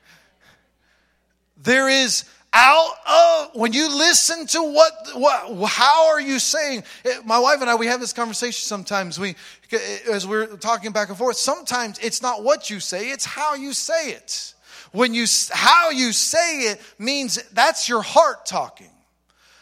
There 1.58 1.90
is 1.90 2.24
out 2.56 2.94
of 3.06 3.56
when 3.56 3.74
you 3.74 3.96
listen 3.98 4.48
to 4.48 4.64
what 4.64 4.94
what 5.14 5.70
how 5.70 6.08
are 6.08 6.22
you 6.22 6.40
saying 6.40 6.84
eh, 7.04 7.20
my 7.26 7.38
wife 7.38 7.60
and 7.60 7.70
i 7.70 7.76
we 7.76 7.86
have 7.86 8.00
this 8.00 8.14
conversation 8.14 8.62
sometimes 8.62 9.20
we 9.20 9.36
eh, 9.74 9.98
as 10.12 10.26
we're 10.26 10.48
talking 10.58 10.94
back 10.94 11.10
and 11.10 11.18
forth 11.18 11.36
sometimes 11.36 12.00
it's 12.00 12.22
not 12.22 12.44
what 12.44 12.70
you 12.70 12.80
say 12.80 13.10
it's 13.10 13.26
how 13.26 13.56
you 13.56 13.74
say 13.74 14.12
it 14.12 14.54
when 14.94 15.14
you 15.14 15.26
how 15.52 15.90
you 15.90 16.14
say 16.14 16.72
it 16.72 16.82
means 16.98 17.44
that's 17.52 17.90
your 17.90 18.02
heart 18.02 18.46
talking 18.46 18.90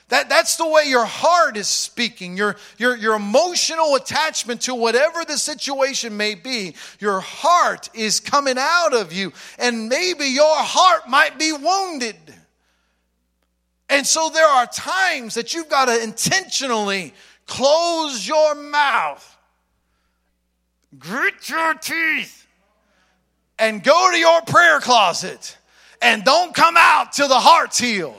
that, 0.09 0.29
that's 0.29 0.57
the 0.57 0.67
way 0.67 0.83
your 0.85 1.05
heart 1.05 1.57
is 1.57 1.67
speaking. 1.67 2.37
Your, 2.37 2.55
your, 2.77 2.95
your 2.95 3.15
emotional 3.15 3.95
attachment 3.95 4.61
to 4.63 4.75
whatever 4.75 5.25
the 5.25 5.39
situation 5.39 6.17
may 6.17 6.35
be, 6.35 6.75
your 6.99 7.19
heart 7.19 7.89
is 7.95 8.19
coming 8.19 8.57
out 8.59 8.93
of 8.93 9.11
you. 9.11 9.33
And 9.57 9.89
maybe 9.89 10.25
your 10.25 10.55
heart 10.55 11.09
might 11.09 11.39
be 11.39 11.51
wounded. 11.51 12.17
And 13.93 14.07
so 14.07 14.31
there 14.33 14.47
are 14.47 14.65
times 14.65 15.35
that 15.35 15.53
you've 15.53 15.69
got 15.69 15.85
to 15.85 16.01
intentionally 16.01 17.13
close 17.45 18.27
your 18.27 18.55
mouth, 18.55 19.37
grit 20.97 21.47
your 21.47 21.75
teeth, 21.75 22.47
and 23.59 23.83
go 23.83 24.09
to 24.11 24.17
your 24.17 24.41
prayer 24.41 24.79
closet 24.79 25.59
and 26.01 26.23
don't 26.23 26.55
come 26.55 26.73
out 26.75 27.13
till 27.13 27.27
the 27.27 27.39
heart's 27.39 27.77
healed. 27.77 28.15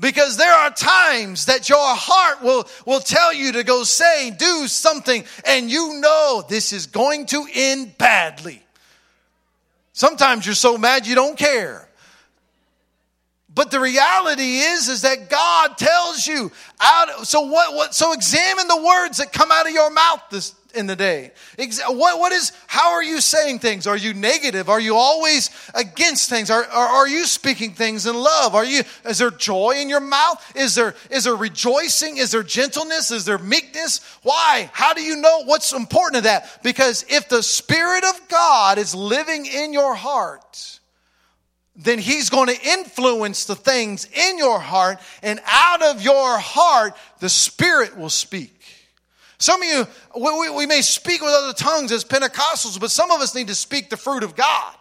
Because 0.00 0.36
there 0.36 0.52
are 0.52 0.72
times 0.72 1.46
that 1.46 1.68
your 1.68 1.78
heart 1.78 2.42
will, 2.42 2.68
will 2.84 2.98
tell 2.98 3.32
you 3.32 3.52
to 3.52 3.62
go 3.62 3.84
say, 3.84 4.32
do 4.32 4.66
something, 4.66 5.24
and 5.46 5.70
you 5.70 6.00
know 6.00 6.44
this 6.48 6.72
is 6.72 6.88
going 6.88 7.26
to 7.26 7.46
end 7.54 7.96
badly. 7.98 8.60
Sometimes 9.92 10.44
you're 10.44 10.56
so 10.56 10.76
mad 10.76 11.06
you 11.06 11.14
don't 11.14 11.38
care. 11.38 11.85
But 13.56 13.70
the 13.70 13.80
reality 13.80 14.58
is, 14.58 14.90
is 14.90 15.00
that 15.00 15.30
God 15.30 15.78
tells 15.78 16.26
you 16.26 16.52
out. 16.78 17.26
So 17.26 17.40
what, 17.40 17.74
what, 17.74 17.94
so 17.94 18.12
examine 18.12 18.68
the 18.68 18.82
words 18.82 19.16
that 19.16 19.32
come 19.32 19.50
out 19.50 19.66
of 19.66 19.72
your 19.72 19.90
mouth 19.90 20.20
this, 20.30 20.54
in 20.74 20.86
the 20.86 20.94
day? 20.94 21.30
What, 21.88 22.18
what 22.18 22.32
is, 22.32 22.52
how 22.66 22.92
are 22.92 23.02
you 23.02 23.18
saying 23.18 23.60
things? 23.60 23.86
Are 23.86 23.96
you 23.96 24.12
negative? 24.12 24.68
Are 24.68 24.78
you 24.78 24.94
always 24.94 25.48
against 25.74 26.28
things? 26.28 26.50
Are, 26.50 26.64
are, 26.64 26.86
are 26.86 27.08
you 27.08 27.24
speaking 27.24 27.72
things 27.72 28.04
in 28.04 28.14
love? 28.14 28.54
Are 28.54 28.62
you, 28.62 28.82
is 29.06 29.16
there 29.16 29.30
joy 29.30 29.76
in 29.78 29.88
your 29.88 30.00
mouth? 30.00 30.52
Is 30.54 30.74
there, 30.74 30.94
is 31.10 31.24
there 31.24 31.34
rejoicing? 31.34 32.18
Is 32.18 32.32
there 32.32 32.42
gentleness? 32.42 33.10
Is 33.10 33.24
there 33.24 33.38
meekness? 33.38 34.02
Why? 34.22 34.68
How 34.74 34.92
do 34.92 35.02
you 35.02 35.16
know 35.16 35.44
what's 35.44 35.72
important 35.72 36.16
to 36.16 36.22
that? 36.24 36.62
Because 36.62 37.06
if 37.08 37.30
the 37.30 37.42
Spirit 37.42 38.04
of 38.04 38.28
God 38.28 38.76
is 38.76 38.94
living 38.94 39.46
in 39.46 39.72
your 39.72 39.94
heart, 39.94 40.80
then 41.76 41.98
he's 41.98 42.30
going 42.30 42.48
to 42.48 42.62
influence 42.62 43.44
the 43.44 43.54
things 43.54 44.08
in 44.12 44.38
your 44.38 44.58
heart, 44.58 44.98
and 45.22 45.40
out 45.46 45.82
of 45.82 46.02
your 46.02 46.38
heart, 46.38 46.96
the 47.20 47.28
Spirit 47.28 47.96
will 47.96 48.10
speak. 48.10 48.52
Some 49.38 49.60
of 49.62 49.68
you, 49.68 49.86
we, 50.18 50.50
we, 50.50 50.66
may 50.66 50.80
speak 50.80 51.20
with 51.20 51.30
other 51.30 51.52
tongues 51.52 51.92
as 51.92 52.04
Pentecostals, 52.04 52.80
but 52.80 52.90
some 52.90 53.10
of 53.10 53.20
us 53.20 53.34
need 53.34 53.48
to 53.48 53.54
speak 53.54 53.90
the 53.90 53.96
fruit 53.96 54.22
of 54.22 54.34
God. 54.34 54.74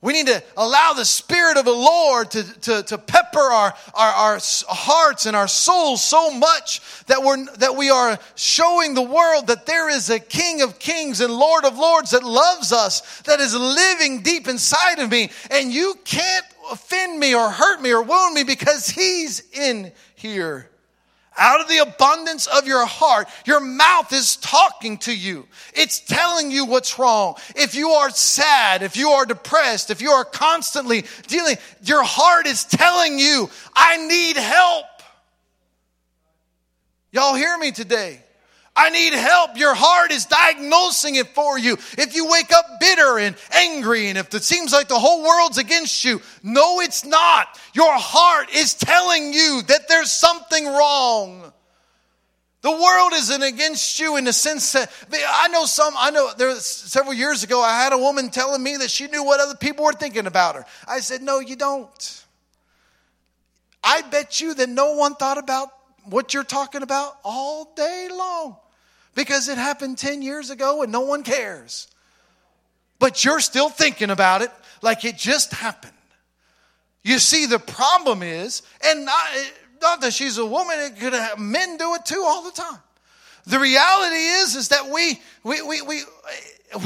We 0.00 0.12
need 0.12 0.28
to 0.28 0.40
allow 0.56 0.92
the 0.92 1.04
Spirit 1.04 1.56
of 1.56 1.64
the 1.64 1.72
Lord 1.72 2.30
to, 2.30 2.60
to, 2.60 2.82
to 2.84 2.98
pepper 2.98 3.40
our, 3.40 3.74
our, 3.94 4.12
our 4.12 4.38
hearts 4.68 5.26
and 5.26 5.34
our 5.34 5.48
souls 5.48 6.04
so 6.04 6.30
much 6.30 6.80
that, 7.06 7.20
we're, 7.24 7.44
that 7.56 7.74
we 7.74 7.90
are 7.90 8.16
showing 8.36 8.94
the 8.94 9.02
world 9.02 9.48
that 9.48 9.66
there 9.66 9.90
is 9.90 10.08
a 10.08 10.20
King 10.20 10.62
of 10.62 10.78
Kings 10.78 11.20
and 11.20 11.32
Lord 11.32 11.64
of 11.64 11.76
Lords 11.76 12.12
that 12.12 12.22
loves 12.22 12.72
us, 12.72 13.22
that 13.22 13.40
is 13.40 13.56
living 13.56 14.22
deep 14.22 14.46
inside 14.46 15.00
of 15.00 15.10
me. 15.10 15.30
And 15.50 15.72
you 15.72 15.94
can't 16.04 16.46
offend 16.70 17.18
me 17.18 17.34
or 17.34 17.50
hurt 17.50 17.82
me 17.82 17.92
or 17.92 18.02
wound 18.02 18.34
me 18.34 18.44
because 18.44 18.88
He's 18.88 19.42
in 19.52 19.90
here 20.14 20.70
out 21.38 21.60
of 21.60 21.68
the 21.68 21.78
abundance 21.78 22.46
of 22.46 22.66
your 22.66 22.84
heart, 22.84 23.28
your 23.46 23.60
mouth 23.60 24.12
is 24.12 24.36
talking 24.36 24.98
to 24.98 25.16
you. 25.16 25.46
It's 25.74 26.00
telling 26.00 26.50
you 26.50 26.66
what's 26.66 26.98
wrong. 26.98 27.36
If 27.56 27.74
you 27.74 27.90
are 27.90 28.10
sad, 28.10 28.82
if 28.82 28.96
you 28.96 29.10
are 29.10 29.24
depressed, 29.24 29.90
if 29.90 30.02
you 30.02 30.10
are 30.10 30.24
constantly 30.24 31.04
dealing, 31.26 31.56
your 31.82 32.02
heart 32.02 32.46
is 32.46 32.64
telling 32.64 33.18
you, 33.18 33.48
I 33.74 33.96
need 34.06 34.36
help. 34.36 34.86
Y'all 37.12 37.34
hear 37.34 37.56
me 37.56 37.72
today? 37.72 38.20
I 38.78 38.90
need 38.90 39.12
help. 39.12 39.56
Your 39.56 39.74
heart 39.74 40.12
is 40.12 40.26
diagnosing 40.26 41.16
it 41.16 41.26
for 41.34 41.58
you. 41.58 41.72
If 41.98 42.14
you 42.14 42.30
wake 42.30 42.52
up 42.52 42.78
bitter 42.78 43.18
and 43.18 43.34
angry, 43.50 44.06
and 44.06 44.16
if 44.16 44.32
it 44.32 44.44
seems 44.44 44.72
like 44.72 44.86
the 44.86 44.98
whole 44.98 45.24
world's 45.24 45.58
against 45.58 46.04
you, 46.04 46.22
no, 46.44 46.78
it's 46.78 47.04
not. 47.04 47.58
Your 47.74 47.92
heart 47.92 48.54
is 48.54 48.74
telling 48.74 49.32
you 49.32 49.62
that 49.66 49.88
there's 49.88 50.12
something 50.12 50.64
wrong. 50.64 51.52
The 52.60 52.70
world 52.70 53.14
isn't 53.14 53.42
against 53.42 53.98
you 53.98 54.16
in 54.16 54.22
the 54.22 54.32
sense 54.32 54.70
that 54.72 54.88
I 55.10 55.48
know 55.48 55.64
some, 55.64 55.94
I 55.98 56.12
know 56.12 56.30
there 56.38 56.54
several 56.54 57.14
years 57.14 57.42
ago, 57.42 57.60
I 57.60 57.82
had 57.82 57.92
a 57.92 57.98
woman 57.98 58.30
telling 58.30 58.62
me 58.62 58.76
that 58.76 58.92
she 58.92 59.08
knew 59.08 59.24
what 59.24 59.40
other 59.40 59.56
people 59.56 59.86
were 59.86 59.92
thinking 59.92 60.28
about 60.28 60.54
her. 60.54 60.64
I 60.86 61.00
said, 61.00 61.22
No, 61.22 61.40
you 61.40 61.56
don't. 61.56 62.24
I 63.82 64.02
bet 64.02 64.40
you 64.40 64.54
that 64.54 64.68
no 64.68 64.92
one 64.94 65.16
thought 65.16 65.38
about 65.38 65.68
what 66.04 66.32
you're 66.32 66.44
talking 66.44 66.82
about 66.82 67.18
all 67.24 67.72
day 67.74 68.08
long 68.12 68.56
because 69.18 69.48
it 69.48 69.58
happened 69.58 69.98
10 69.98 70.22
years 70.22 70.48
ago 70.48 70.84
and 70.84 70.92
no 70.92 71.00
one 71.00 71.24
cares. 71.24 71.88
But 73.00 73.24
you're 73.24 73.40
still 73.40 73.68
thinking 73.68 74.10
about 74.10 74.42
it 74.42 74.50
like 74.80 75.04
it 75.04 75.16
just 75.16 75.52
happened. 75.52 75.92
You 77.02 77.18
see, 77.18 77.46
the 77.46 77.58
problem 77.58 78.22
is, 78.22 78.62
and 78.86 79.04
not, 79.04 79.28
not 79.82 80.00
that 80.02 80.12
she's 80.12 80.38
a 80.38 80.46
woman, 80.46 80.76
it 80.78 81.00
could 81.00 81.14
have, 81.14 81.36
men 81.36 81.78
do 81.78 81.96
it 81.96 82.04
too 82.04 82.22
all 82.24 82.44
the 82.44 82.52
time. 82.52 82.78
The 83.44 83.58
reality 83.58 84.14
is, 84.14 84.54
is 84.54 84.68
that 84.68 84.88
we, 84.88 85.20
we, 85.42 85.62
we, 85.62 85.82
we, 85.82 86.02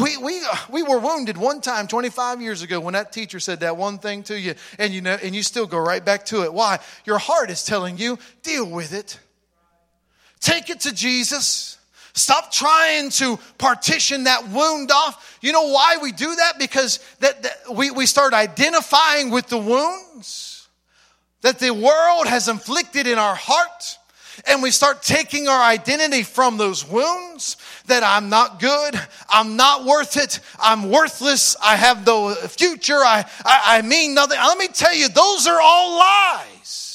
we, 0.00 0.16
we, 0.16 0.42
we 0.70 0.82
were 0.82 1.00
wounded 1.00 1.36
one 1.36 1.60
time 1.60 1.86
25 1.86 2.40
years 2.40 2.62
ago 2.62 2.80
when 2.80 2.94
that 2.94 3.12
teacher 3.12 3.40
said 3.40 3.60
that 3.60 3.76
one 3.76 3.98
thing 3.98 4.22
to 4.22 4.40
you 4.40 4.54
and 4.78 4.94
you 4.94 5.02
know 5.02 5.18
and 5.22 5.34
you 5.34 5.42
still 5.42 5.66
go 5.66 5.76
right 5.76 6.02
back 6.02 6.24
to 6.26 6.44
it 6.44 6.54
why 6.54 6.78
your 7.04 7.18
heart 7.18 7.50
is 7.50 7.64
telling 7.64 7.98
you 7.98 8.16
deal 8.44 8.64
with 8.64 8.94
it 8.94 9.18
take 10.40 10.70
it 10.70 10.78
to 10.78 10.94
jesus 10.94 11.78
Stop 12.14 12.52
trying 12.52 13.10
to 13.10 13.38
partition 13.56 14.24
that 14.24 14.48
wound 14.48 14.90
off. 14.90 15.38
You 15.40 15.52
know 15.52 15.68
why 15.68 15.98
we 16.02 16.12
do 16.12 16.34
that? 16.34 16.58
Because 16.58 16.98
that, 17.20 17.42
that, 17.42 17.74
we, 17.74 17.90
we 17.90 18.06
start 18.06 18.34
identifying 18.34 19.30
with 19.30 19.48
the 19.48 19.58
wounds 19.58 20.68
that 21.40 21.58
the 21.58 21.72
world 21.72 22.26
has 22.26 22.48
inflicted 22.48 23.06
in 23.06 23.18
our 23.18 23.34
heart. 23.34 23.98
and 24.46 24.62
we 24.62 24.70
start 24.70 25.02
taking 25.02 25.48
our 25.48 25.62
identity 25.62 26.22
from 26.22 26.56
those 26.56 26.88
wounds 26.88 27.56
that 27.86 28.02
I'm 28.02 28.28
not 28.28 28.60
good, 28.60 28.98
I'm 29.28 29.56
not 29.56 29.84
worth 29.84 30.16
it, 30.16 30.40
I'm 30.58 30.90
worthless, 30.90 31.56
I 31.62 31.76
have 31.76 32.06
no 32.06 32.34
future, 32.34 32.96
I, 32.96 33.24
I, 33.44 33.78
I 33.78 33.82
mean 33.82 34.14
nothing. 34.14 34.38
Let 34.38 34.58
me 34.58 34.68
tell 34.68 34.94
you, 34.94 35.08
those 35.08 35.46
are 35.46 35.60
all 35.60 35.98
lies. 35.98 36.91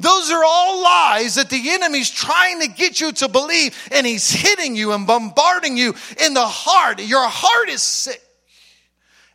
Those 0.00 0.30
are 0.30 0.42
all 0.44 0.82
lies 0.82 1.36
that 1.36 1.50
the 1.50 1.70
enemy's 1.70 2.10
trying 2.10 2.60
to 2.60 2.68
get 2.68 3.00
you 3.00 3.12
to 3.12 3.28
believe, 3.28 3.76
and 3.92 4.06
he's 4.06 4.30
hitting 4.30 4.74
you 4.74 4.92
and 4.92 5.06
bombarding 5.06 5.76
you 5.76 5.94
in 6.24 6.34
the 6.34 6.46
heart. 6.46 7.00
Your 7.00 7.28
heart 7.28 7.68
is 7.68 7.82
sick, 7.82 8.22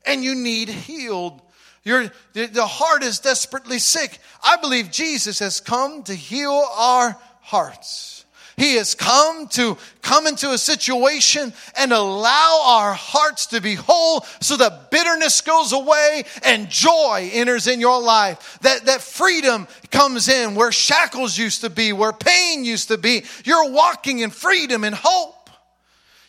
and 0.05 0.23
you 0.23 0.35
need 0.35 0.69
healed 0.69 1.41
your, 1.85 2.11
the, 2.33 2.47
the 2.47 2.65
heart 2.65 3.03
is 3.03 3.19
desperately 3.19 3.77
sick. 3.77 4.17
I 4.43 4.57
believe 4.57 4.89
Jesus 4.91 5.37
has 5.39 5.61
come 5.61 6.01
to 6.03 6.15
heal 6.15 6.65
our 6.75 7.15
hearts. 7.41 8.14
He 8.57 8.75
has 8.75 8.95
come 8.95 9.47
to 9.49 9.77
come 10.01 10.27
into 10.27 10.51
a 10.51 10.57
situation 10.57 11.51
and 11.77 11.91
allow 11.91 12.61
our 12.65 12.93
hearts 12.93 13.47
to 13.47 13.59
be 13.59 13.75
whole 13.75 14.25
so 14.39 14.55
that 14.55 14.91
bitterness 14.91 15.41
goes 15.41 15.73
away 15.73 16.23
and 16.43 16.69
joy 16.69 17.29
enters 17.33 17.67
in 17.67 17.81
your 17.81 18.01
life. 18.01 18.57
That, 18.61 18.85
that 18.85 19.01
freedom 19.01 19.67
comes 19.91 20.29
in 20.29 20.55
where 20.55 20.71
shackles 20.71 21.37
used 21.37 21.61
to 21.61 21.69
be, 21.69 21.91
where 21.91 22.13
pain 22.13 22.63
used 22.63 22.87
to 22.87 22.97
be. 22.97 23.25
You're 23.43 23.71
walking 23.71 24.19
in 24.19 24.29
freedom 24.29 24.85
and 24.85 24.95
hope. 24.95 25.49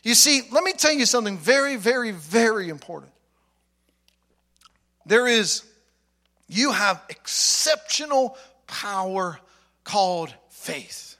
You 0.03 0.15
see, 0.15 0.43
let 0.51 0.65
me 0.65 0.73
tell 0.73 0.93
you 0.93 1.07
something 1.07 1.39
very, 1.39 1.77
very, 1.77 2.11
very 2.11 2.69
important. 2.69 3.13
There 5.05 5.29
is, 5.29 5.63
you 6.49 6.73
have 6.73 7.01
exceptional 7.09 8.37
power 8.67 9.39
called 9.85 10.35
faith. 10.49 11.16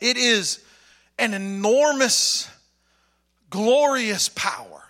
It 0.00 0.16
is 0.16 0.64
an 1.18 1.34
enormous, 1.34 2.48
glorious 3.50 4.28
power 4.30 4.82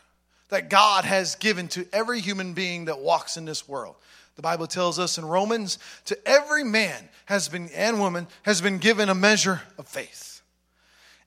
that 0.48 0.70
God 0.70 1.04
has 1.04 1.34
given 1.36 1.68
to 1.68 1.86
every 1.92 2.20
human 2.20 2.52
being 2.52 2.86
that 2.86 3.00
walks 3.00 3.36
in 3.36 3.44
this 3.44 3.68
world. 3.68 3.96
The 4.36 4.42
Bible 4.42 4.66
tells 4.66 4.98
us 4.98 5.18
in 5.18 5.24
Romans, 5.24 5.78
to 6.06 6.18
every 6.26 6.64
man 6.64 7.08
has 7.26 7.48
been 7.48 7.68
and 7.74 7.98
woman 7.98 8.26
has 8.42 8.60
been 8.60 8.78
given 8.78 9.08
a 9.08 9.14
measure 9.14 9.60
of 9.78 9.86
faith. 9.86 10.42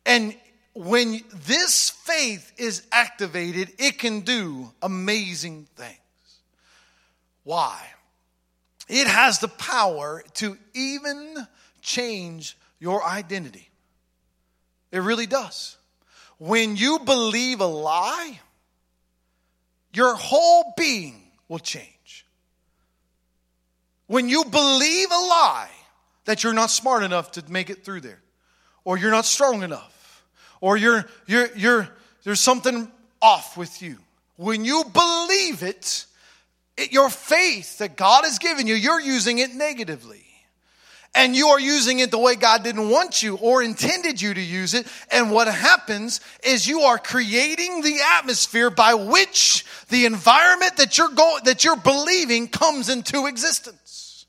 And 0.06 0.36
when 0.74 1.22
this 1.46 1.89
faith 1.89 2.52
is 2.58 2.88
activated, 2.91 3.72
it 3.78 4.00
can 4.00 4.22
do 4.22 4.72
amazing 4.82 5.67
things. 5.76 6.00
Why? 7.43 7.80
It 8.89 9.08
has 9.08 9.39
the 9.39 9.48
power 9.48 10.24
to 10.36 10.58
even 10.74 11.48
change 11.82 12.58
your 12.80 13.06
identity. 13.06 13.69
It 14.93 14.99
really 14.99 15.25
does. 15.25 15.75
When 16.38 16.77
you 16.77 16.99
believe 16.99 17.62
a 17.62 17.65
lie, 17.65 18.39
your 19.91 20.13
whole 20.13 20.71
being 20.77 21.19
will 21.49 21.60
change. 21.60 22.27
When 24.06 24.29
you 24.29 24.45
believe 24.45 25.08
a 25.12 25.15
lie 25.15 25.71
that 26.25 26.43
you're 26.43 26.53
not 26.53 26.69
smart 26.69 27.01
enough 27.01 27.32
to 27.32 27.43
make 27.51 27.71
it 27.71 27.84
through 27.84 28.01
there, 28.01 28.21
or 28.86 28.97
you're 28.97 29.10
not 29.10 29.25
strong 29.25 29.63
enough, 29.63 30.23
or 30.62 30.77
you're, 30.77 31.06
you're, 31.25 31.49
you're, 31.56 31.89
there's 32.23 32.39
something 32.39 32.91
off 33.19 33.58
with 33.58 33.82
you, 33.82 33.97
when 34.36 34.63
you 34.63 34.84
believe 34.93 35.63
it, 35.63 36.06
it, 36.77 36.91
your 36.91 37.10
faith 37.10 37.79
that 37.79 37.95
God 37.95 38.25
has 38.25 38.38
given 38.38 38.67
you, 38.67 38.75
you're 38.75 39.01
using 39.01 39.39
it 39.39 39.56
negatively. 39.56 40.23
And 41.15 41.36
you 41.36 41.49
are 41.49 41.60
using 41.60 41.99
it 41.99 42.10
the 42.10 42.17
way 42.17 42.36
God 42.36 42.63
didn't 42.63 42.89
want 42.89 43.21
you 43.21 43.36
or 43.36 43.62
intended 43.62 44.19
you 44.19 44.34
to 44.34 44.41
use 44.41 44.73
it. 44.73 44.88
And 45.12 45.32
what 45.32 45.47
happens 45.47 46.21
is 46.43 46.67
you 46.67 46.82
are 46.82 46.97
creating 46.97 47.82
the 47.82 47.99
atmosphere 48.17 48.71
by 48.71 48.95
which 48.95 49.63
the 49.89 50.06
environment 50.06 50.78
that 50.78 50.97
you're 50.97 51.10
going, 51.10 51.43
that 51.45 51.63
you're 51.63 51.76
believing 51.76 52.47
comes 52.47 52.89
into 52.89 53.28
existence. 53.28 54.26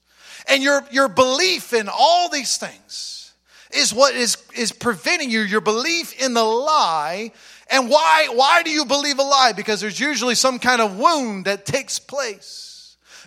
And 0.46 0.62
your, 0.62 0.86
your 0.90 1.08
belief 1.08 1.72
in 1.72 1.88
all 1.88 2.28
these 2.28 2.58
things 2.58 3.32
is 3.72 3.94
what 3.94 4.14
is, 4.14 4.36
is 4.54 4.70
preventing 4.70 5.30
you, 5.30 5.40
your 5.40 5.62
belief 5.62 6.20
in 6.22 6.34
the 6.34 6.44
lie 6.44 7.32
and 7.70 7.88
why, 7.88 8.28
why 8.30 8.62
do 8.62 8.70
you 8.70 8.84
believe 8.84 9.18
a 9.18 9.22
lie? 9.22 9.52
Because 9.52 9.80
there's 9.80 9.98
usually 9.98 10.34
some 10.34 10.58
kind 10.58 10.80
of 10.80 10.98
wound 10.98 11.46
that 11.46 11.64
takes 11.66 11.98
place. 11.98 12.63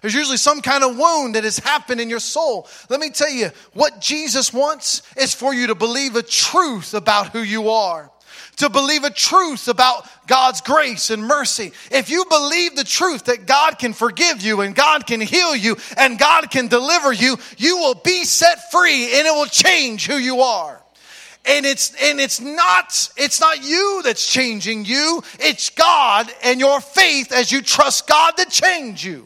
There's 0.01 0.13
usually 0.13 0.37
some 0.37 0.61
kind 0.61 0.83
of 0.83 0.97
wound 0.97 1.35
that 1.35 1.43
has 1.43 1.59
happened 1.59 2.01
in 2.01 2.09
your 2.09 2.19
soul. 2.19 2.67
Let 2.89 2.99
me 2.99 3.09
tell 3.09 3.29
you, 3.29 3.49
what 3.73 3.99
Jesus 3.99 4.53
wants 4.53 5.01
is 5.17 5.33
for 5.33 5.53
you 5.53 5.67
to 5.67 5.75
believe 5.75 6.15
a 6.15 6.23
truth 6.23 6.93
about 6.93 7.29
who 7.29 7.41
you 7.41 7.69
are 7.69 8.11
to 8.57 8.69
believe 8.69 9.03
a 9.03 9.09
truth 9.09 9.67
about 9.67 10.07
God's 10.27 10.61
grace 10.61 11.09
and 11.09 11.23
mercy. 11.23 11.71
If 11.91 12.09
you 12.09 12.25
believe 12.25 12.75
the 12.75 12.83
truth 12.83 13.25
that 13.25 13.45
God 13.45 13.79
can 13.79 13.93
forgive 13.93 14.41
you 14.41 14.61
and 14.61 14.75
God 14.75 15.05
can 15.05 15.21
heal 15.21 15.55
you 15.55 15.77
and 15.95 16.19
God 16.19 16.49
can 16.49 16.67
deliver 16.67 17.13
you, 17.13 17.37
you 17.57 17.77
will 17.77 17.95
be 17.95 18.25
set 18.25 18.71
free 18.71 19.17
and 19.17 19.27
it 19.27 19.33
will 19.33 19.45
change 19.45 20.07
who 20.07 20.17
you 20.17 20.41
are 20.41 20.81
and 21.45 21.65
it's 21.65 21.93
and 22.01 22.19
it's 22.19 22.41
not 22.41 23.09
it's 23.15 23.39
not 23.39 23.63
you 23.63 24.01
that's 24.03 24.27
changing 24.27 24.85
you 24.85 25.23
it's 25.39 25.69
god 25.69 26.29
and 26.43 26.59
your 26.59 26.81
faith 26.81 27.31
as 27.31 27.51
you 27.51 27.61
trust 27.61 28.05
god 28.07 28.31
to 28.31 28.45
change 28.45 29.05
you 29.05 29.25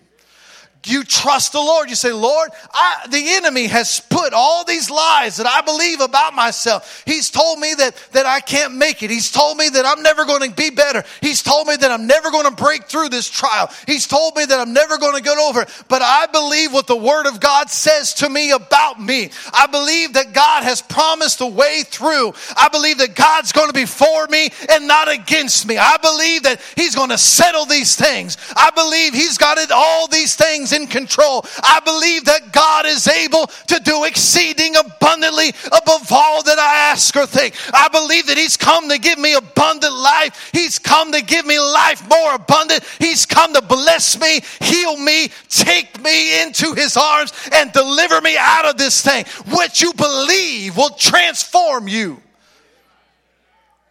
you 0.85 1.03
trust 1.03 1.51
the 1.51 1.59
Lord. 1.59 1.89
You 1.89 1.95
say, 1.95 2.11
Lord, 2.11 2.49
I, 2.73 3.05
the 3.09 3.35
enemy 3.35 3.67
has 3.67 3.99
put 3.99 4.33
all 4.33 4.65
these 4.65 4.89
lies 4.89 5.37
that 5.37 5.45
I 5.45 5.61
believe 5.61 6.01
about 6.01 6.33
myself. 6.33 7.03
He's 7.05 7.29
told 7.29 7.59
me 7.59 7.73
that, 7.75 7.95
that 8.13 8.25
I 8.25 8.39
can't 8.39 8.75
make 8.75 9.03
it. 9.03 9.11
He's 9.11 9.31
told 9.31 9.57
me 9.57 9.69
that 9.69 9.85
I'm 9.85 10.01
never 10.01 10.25
going 10.25 10.49
to 10.49 10.55
be 10.55 10.71
better. 10.71 11.03
He's 11.21 11.43
told 11.43 11.67
me 11.67 11.75
that 11.75 11.91
I'm 11.91 12.07
never 12.07 12.31
going 12.31 12.45
to 12.45 12.55
break 12.55 12.85
through 12.85 13.09
this 13.09 13.29
trial. 13.29 13.69
He's 13.85 14.07
told 14.07 14.35
me 14.35 14.45
that 14.45 14.59
I'm 14.59 14.73
never 14.73 14.97
going 14.97 15.15
to 15.15 15.21
get 15.21 15.37
over 15.37 15.61
it. 15.61 15.83
But 15.87 16.01
I 16.01 16.25
believe 16.25 16.73
what 16.73 16.87
the 16.87 16.95
Word 16.95 17.27
of 17.27 17.39
God 17.39 17.69
says 17.69 18.15
to 18.15 18.29
me 18.29 18.51
about 18.51 18.99
me. 18.99 19.29
I 19.53 19.67
believe 19.67 20.13
that 20.13 20.33
God 20.33 20.63
has 20.63 20.81
promised 20.81 21.41
a 21.41 21.47
way 21.47 21.83
through. 21.85 22.33
I 22.57 22.69
believe 22.69 22.97
that 22.97 23.15
God's 23.15 23.51
going 23.51 23.67
to 23.67 23.73
be 23.73 23.85
for 23.85 24.25
me 24.27 24.49
and 24.69 24.87
not 24.87 25.11
against 25.11 25.67
me. 25.67 25.77
I 25.77 25.97
believe 26.01 26.43
that 26.43 26.61
He's 26.75 26.95
going 26.95 27.09
to 27.09 27.17
settle 27.17 27.65
these 27.65 27.95
things. 27.95 28.37
I 28.55 28.71
believe 28.71 29.13
He's 29.13 29.37
got 29.37 29.59
it, 29.59 29.69
all 29.71 30.07
these 30.07 30.35
things 30.35 30.70
in 30.71 30.87
control. 30.87 31.45
I 31.63 31.79
believe 31.83 32.25
that 32.25 32.51
God 32.51 32.85
is 32.85 33.07
able 33.07 33.47
to 33.67 33.79
do 33.83 34.03
exceeding 34.03 34.75
abundantly 34.75 35.49
above 35.67 36.11
all 36.11 36.43
that 36.43 36.59
I 36.59 36.91
ask 36.91 37.15
or 37.15 37.25
think. 37.25 37.55
I 37.73 37.87
believe 37.89 38.27
that 38.27 38.37
He's 38.37 38.57
come 38.57 38.89
to 38.89 38.97
give 38.97 39.19
me 39.19 39.33
abundant 39.33 39.93
life. 39.93 40.49
He's 40.53 40.79
come 40.79 41.11
to 41.11 41.21
give 41.21 41.45
me 41.45 41.59
life 41.59 42.07
more 42.09 42.35
abundant. 42.35 42.83
He's 42.99 43.25
come 43.25 43.53
to 43.53 43.61
bless 43.61 44.19
me, 44.19 44.41
heal 44.59 44.97
me, 44.97 45.29
take 45.49 46.01
me 46.01 46.43
into 46.43 46.73
His 46.73 46.97
arms, 46.97 47.33
and 47.53 47.71
deliver 47.71 48.21
me 48.21 48.35
out 48.37 48.65
of 48.65 48.77
this 48.77 49.01
thing. 49.01 49.25
What 49.49 49.81
you 49.81 49.93
believe 49.93 50.77
will 50.77 50.91
transform 50.91 51.87
you 51.87 52.21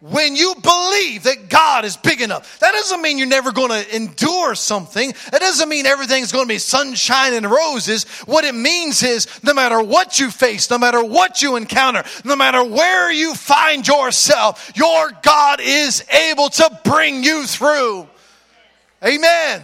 when 0.01 0.35
you 0.35 0.55
believe 0.55 1.23
that 1.23 1.47
God 1.47 1.85
is 1.85 1.95
big 1.95 2.21
enough. 2.21 2.59
That 2.59 2.71
doesn't 2.71 3.01
mean 3.01 3.19
you're 3.19 3.27
never 3.27 3.51
going 3.51 3.69
to 3.69 3.95
endure 3.95 4.55
something. 4.55 5.13
That 5.31 5.39
doesn't 5.41 5.69
mean 5.69 5.85
everything's 5.85 6.31
going 6.31 6.45
to 6.45 6.53
be 6.53 6.57
sunshine 6.57 7.33
and 7.33 7.49
roses. 7.49 8.05
What 8.25 8.43
it 8.43 8.55
means 8.55 9.03
is 9.03 9.27
no 9.43 9.53
matter 9.53 9.81
what 9.81 10.19
you 10.19 10.31
face, 10.31 10.69
no 10.71 10.79
matter 10.79 11.03
what 11.03 11.43
you 11.43 11.55
encounter, 11.55 12.03
no 12.25 12.35
matter 12.35 12.63
where 12.63 13.11
you 13.11 13.35
find 13.35 13.87
yourself, 13.87 14.71
your 14.75 15.11
God 15.21 15.59
is 15.61 16.03
able 16.09 16.49
to 16.49 16.79
bring 16.83 17.23
you 17.23 17.45
through. 17.45 18.07
Amen. 19.03 19.63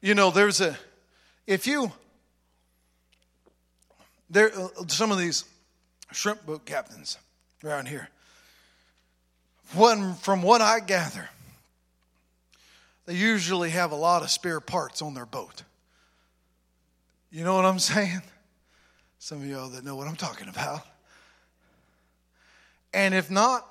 You 0.00 0.14
know, 0.14 0.30
there's 0.30 0.60
a, 0.60 0.78
if 1.46 1.66
you, 1.66 1.92
there, 4.30 4.50
some 4.88 5.12
of 5.12 5.18
these 5.18 5.44
shrimp 6.12 6.44
boat 6.46 6.64
captains 6.64 7.18
around 7.64 7.88
here, 7.88 8.08
one, 9.74 10.14
from 10.14 10.42
what 10.42 10.60
I 10.60 10.80
gather, 10.80 11.28
they 13.06 13.14
usually 13.14 13.70
have 13.70 13.92
a 13.92 13.96
lot 13.96 14.22
of 14.22 14.30
spare 14.30 14.60
parts 14.60 15.02
on 15.02 15.14
their 15.14 15.26
boat. 15.26 15.62
You 17.30 17.44
know 17.44 17.54
what 17.54 17.64
I'm 17.64 17.78
saying? 17.80 18.22
Some 19.18 19.42
of 19.42 19.46
y'all 19.46 19.68
that 19.70 19.84
know 19.84 19.96
what 19.96 20.08
I'm 20.08 20.16
talking 20.16 20.48
about. 20.48 20.82
And 22.92 23.14
if 23.14 23.30
not, 23.30 23.66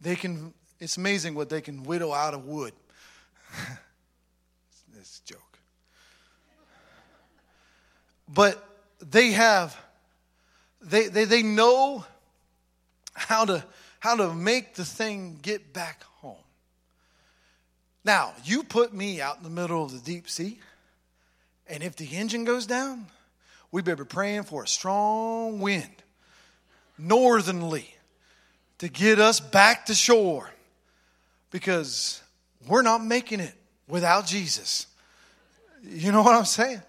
they 0.00 0.16
can, 0.16 0.54
it's 0.78 0.96
amazing 0.96 1.34
what 1.34 1.48
they 1.48 1.60
can 1.60 1.82
whittle 1.82 2.12
out 2.12 2.34
of 2.34 2.46
wood. 2.46 2.72
It's 4.98 5.22
a 5.24 5.32
joke. 5.32 5.58
But 8.28 8.62
they 9.00 9.30
have 9.30 9.74
they, 10.82 11.08
they, 11.08 11.24
they 11.24 11.42
know 11.42 12.04
how 13.14 13.44
to, 13.44 13.64
how 13.98 14.16
to 14.16 14.34
make 14.34 14.74
the 14.74 14.84
thing 14.84 15.38
get 15.42 15.72
back 15.72 16.02
home. 16.20 16.36
Now, 18.04 18.32
you 18.44 18.62
put 18.62 18.94
me 18.94 19.20
out 19.20 19.36
in 19.38 19.42
the 19.42 19.50
middle 19.50 19.84
of 19.84 19.92
the 19.92 19.98
deep 19.98 20.28
sea, 20.28 20.58
And 21.66 21.82
if 21.82 21.96
the 21.96 22.06
engine 22.06 22.44
goes 22.44 22.66
down, 22.66 23.06
we 23.70 23.82
better 23.82 24.04
be 24.04 24.08
praying 24.08 24.44
for 24.44 24.64
a 24.64 24.68
strong 24.68 25.60
wind, 25.60 26.02
northernly, 26.98 27.94
to 28.78 28.88
get 28.88 29.20
us 29.20 29.38
back 29.38 29.86
to 29.86 29.94
shore 29.94 30.50
because 31.50 32.22
we're 32.66 32.82
not 32.82 33.04
making 33.04 33.40
it 33.40 33.54
without 33.86 34.26
Jesus. 34.26 34.86
You 35.84 36.10
know 36.10 36.22
what 36.22 36.34
I'm 36.34 36.44
saying? 36.44 36.82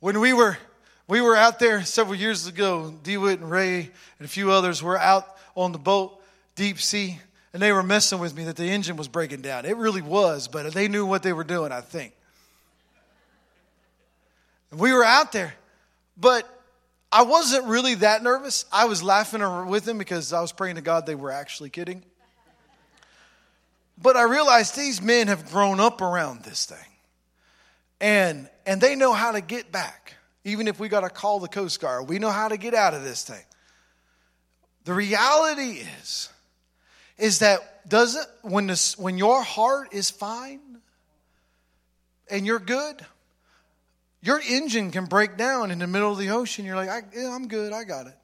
When 0.00 0.20
we 0.20 0.32
were 0.32 0.58
we 1.06 1.20
were 1.20 1.36
out 1.36 1.58
there 1.58 1.84
several 1.84 2.14
years 2.14 2.46
ago, 2.46 2.94
DeWitt 3.02 3.40
and 3.40 3.50
Ray 3.50 3.90
and 4.18 4.26
a 4.26 4.28
few 4.28 4.50
others 4.50 4.82
were 4.82 4.98
out 4.98 5.26
on 5.54 5.72
the 5.72 5.78
boat, 5.78 6.20
deep 6.54 6.80
sea, 6.80 7.18
and 7.52 7.62
they 7.62 7.72
were 7.72 7.82
messing 7.82 8.18
with 8.18 8.34
me 8.36 8.44
that 8.44 8.56
the 8.56 8.64
engine 8.64 8.96
was 8.96 9.06
breaking 9.06 9.42
down. 9.42 9.64
It 9.64 9.76
really 9.76 10.02
was, 10.02 10.48
but 10.48 10.72
they 10.72 10.88
knew 10.88 11.06
what 11.06 11.22
they 11.22 11.32
were 11.32 11.44
doing, 11.44 11.72
I 11.72 11.82
think. 11.82 12.14
We 14.72 14.92
were 14.92 15.04
out 15.04 15.30
there, 15.30 15.54
but 16.16 16.48
I 17.12 17.22
wasn't 17.22 17.66
really 17.66 17.94
that 17.96 18.24
nervous. 18.24 18.64
I 18.72 18.86
was 18.86 19.02
laughing 19.02 19.40
with 19.68 19.84
them 19.84 19.98
because 19.98 20.32
I 20.32 20.40
was 20.40 20.50
praying 20.50 20.76
to 20.76 20.80
God 20.80 21.06
they 21.06 21.14
were 21.14 21.30
actually 21.30 21.70
kidding. 21.70 22.02
But 24.02 24.16
I 24.16 24.22
realized 24.22 24.74
these 24.74 25.00
men 25.00 25.28
have 25.28 25.52
grown 25.52 25.78
up 25.78 26.00
around 26.00 26.42
this 26.42 26.66
thing. 26.66 26.78
And 28.00 28.48
and 28.66 28.80
they 28.80 28.96
know 28.96 29.12
how 29.12 29.30
to 29.30 29.40
get 29.40 29.70
back. 29.70 30.13
Even 30.44 30.68
if 30.68 30.78
we 30.78 30.88
got 30.88 31.00
to 31.00 31.08
call 31.08 31.40
the 31.40 31.48
Coast 31.48 31.80
Guard, 31.80 32.08
we 32.08 32.18
know 32.18 32.30
how 32.30 32.48
to 32.48 32.56
get 32.56 32.74
out 32.74 32.94
of 32.94 33.02
this 33.02 33.24
thing. 33.24 33.42
The 34.84 34.92
reality 34.92 35.80
is 36.02 36.28
is 37.16 37.38
that 37.38 37.88
doesn't 37.88 38.26
when 38.42 38.66
this 38.66 38.98
when 38.98 39.18
your 39.18 39.42
heart 39.42 39.88
is 39.92 40.10
fine 40.10 40.60
and 42.30 42.44
you're 42.44 42.58
good, 42.58 43.04
your 44.20 44.40
engine 44.48 44.90
can 44.90 45.06
break 45.06 45.36
down 45.36 45.70
in 45.70 45.78
the 45.78 45.86
middle 45.86 46.12
of 46.12 46.18
the 46.18 46.30
ocean. 46.30 46.64
You're 46.64 46.76
like, 46.76 46.88
I, 46.88 47.02
I'm 47.26 47.48
good, 47.48 47.72
I 47.72 47.84
got 47.84 48.06
it. 48.06 48.16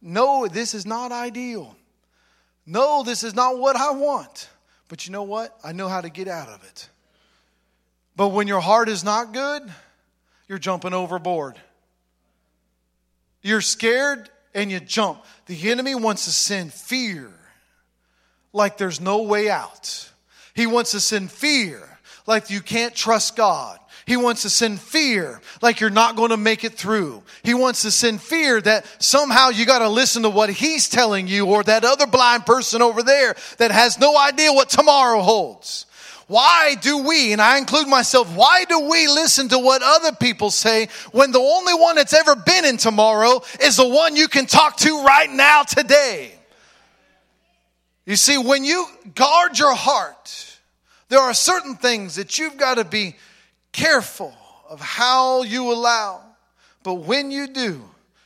No, 0.00 0.46
this 0.46 0.74
is 0.74 0.84
not 0.84 1.12
ideal. 1.12 1.76
No, 2.66 3.02
this 3.02 3.22
is 3.22 3.34
not 3.34 3.58
what 3.58 3.76
I 3.76 3.92
want. 3.92 4.48
But 4.88 5.06
you 5.06 5.12
know 5.12 5.22
what? 5.22 5.56
I 5.62 5.72
know 5.72 5.88
how 5.88 6.00
to 6.00 6.08
get 6.08 6.28
out 6.28 6.48
of 6.48 6.62
it. 6.64 6.88
But 8.16 8.28
when 8.28 8.46
your 8.46 8.60
heart 8.60 8.88
is 8.88 9.02
not 9.02 9.32
good, 9.32 9.62
you're 10.48 10.58
jumping 10.58 10.92
overboard. 10.92 11.58
You're 13.42 13.60
scared 13.60 14.30
and 14.54 14.70
you 14.70 14.80
jump. 14.80 15.24
The 15.46 15.70
enemy 15.70 15.94
wants 15.94 16.24
to 16.24 16.30
send 16.30 16.72
fear 16.72 17.30
like 18.52 18.78
there's 18.78 19.00
no 19.00 19.22
way 19.22 19.50
out. 19.50 20.10
He 20.54 20.66
wants 20.66 20.92
to 20.92 21.00
send 21.00 21.30
fear 21.30 21.98
like 22.26 22.50
you 22.50 22.60
can't 22.60 22.94
trust 22.94 23.36
God. 23.36 23.78
He 24.06 24.16
wants 24.16 24.42
to 24.42 24.50
send 24.50 24.80
fear 24.80 25.40
like 25.62 25.80
you're 25.80 25.90
not 25.90 26.16
going 26.16 26.30
to 26.30 26.36
make 26.36 26.62
it 26.62 26.74
through. 26.74 27.22
He 27.42 27.54
wants 27.54 27.82
to 27.82 27.90
send 27.90 28.20
fear 28.20 28.60
that 28.60 28.84
somehow 29.02 29.48
you 29.48 29.64
got 29.64 29.78
to 29.78 29.88
listen 29.88 30.22
to 30.22 30.30
what 30.30 30.50
he's 30.50 30.88
telling 30.88 31.26
you 31.26 31.46
or 31.46 31.62
that 31.62 31.84
other 31.84 32.06
blind 32.06 32.44
person 32.44 32.82
over 32.82 33.02
there 33.02 33.34
that 33.58 33.70
has 33.70 33.98
no 33.98 34.16
idea 34.16 34.52
what 34.52 34.68
tomorrow 34.68 35.20
holds. 35.22 35.86
Why 36.26 36.76
do 36.80 36.98
we, 36.98 37.32
and 37.32 37.40
I 37.40 37.58
include 37.58 37.86
myself, 37.86 38.34
why 38.34 38.64
do 38.64 38.88
we 38.88 39.06
listen 39.08 39.48
to 39.50 39.58
what 39.58 39.82
other 39.82 40.12
people 40.12 40.50
say 40.50 40.88
when 41.12 41.32
the 41.32 41.40
only 41.40 41.74
one 41.74 41.96
that's 41.96 42.14
ever 42.14 42.34
been 42.34 42.64
in 42.64 42.78
tomorrow 42.78 43.42
is 43.60 43.76
the 43.76 43.88
one 43.88 44.16
you 44.16 44.28
can 44.28 44.46
talk 44.46 44.76
to 44.78 45.04
right 45.04 45.30
now 45.30 45.62
today? 45.62 46.32
You 48.06 48.16
see, 48.16 48.38
when 48.38 48.64
you 48.64 48.86
guard 49.14 49.58
your 49.58 49.74
heart, 49.74 50.58
there 51.08 51.20
are 51.20 51.34
certain 51.34 51.76
things 51.76 52.16
that 52.16 52.38
you've 52.38 52.56
got 52.56 52.76
to 52.76 52.84
be 52.84 53.16
careful 53.72 54.34
of 54.68 54.80
how 54.80 55.42
you 55.42 55.72
allow. 55.72 56.22
But 56.82 56.94
when 56.94 57.30
you 57.30 57.46
do, 57.46 57.82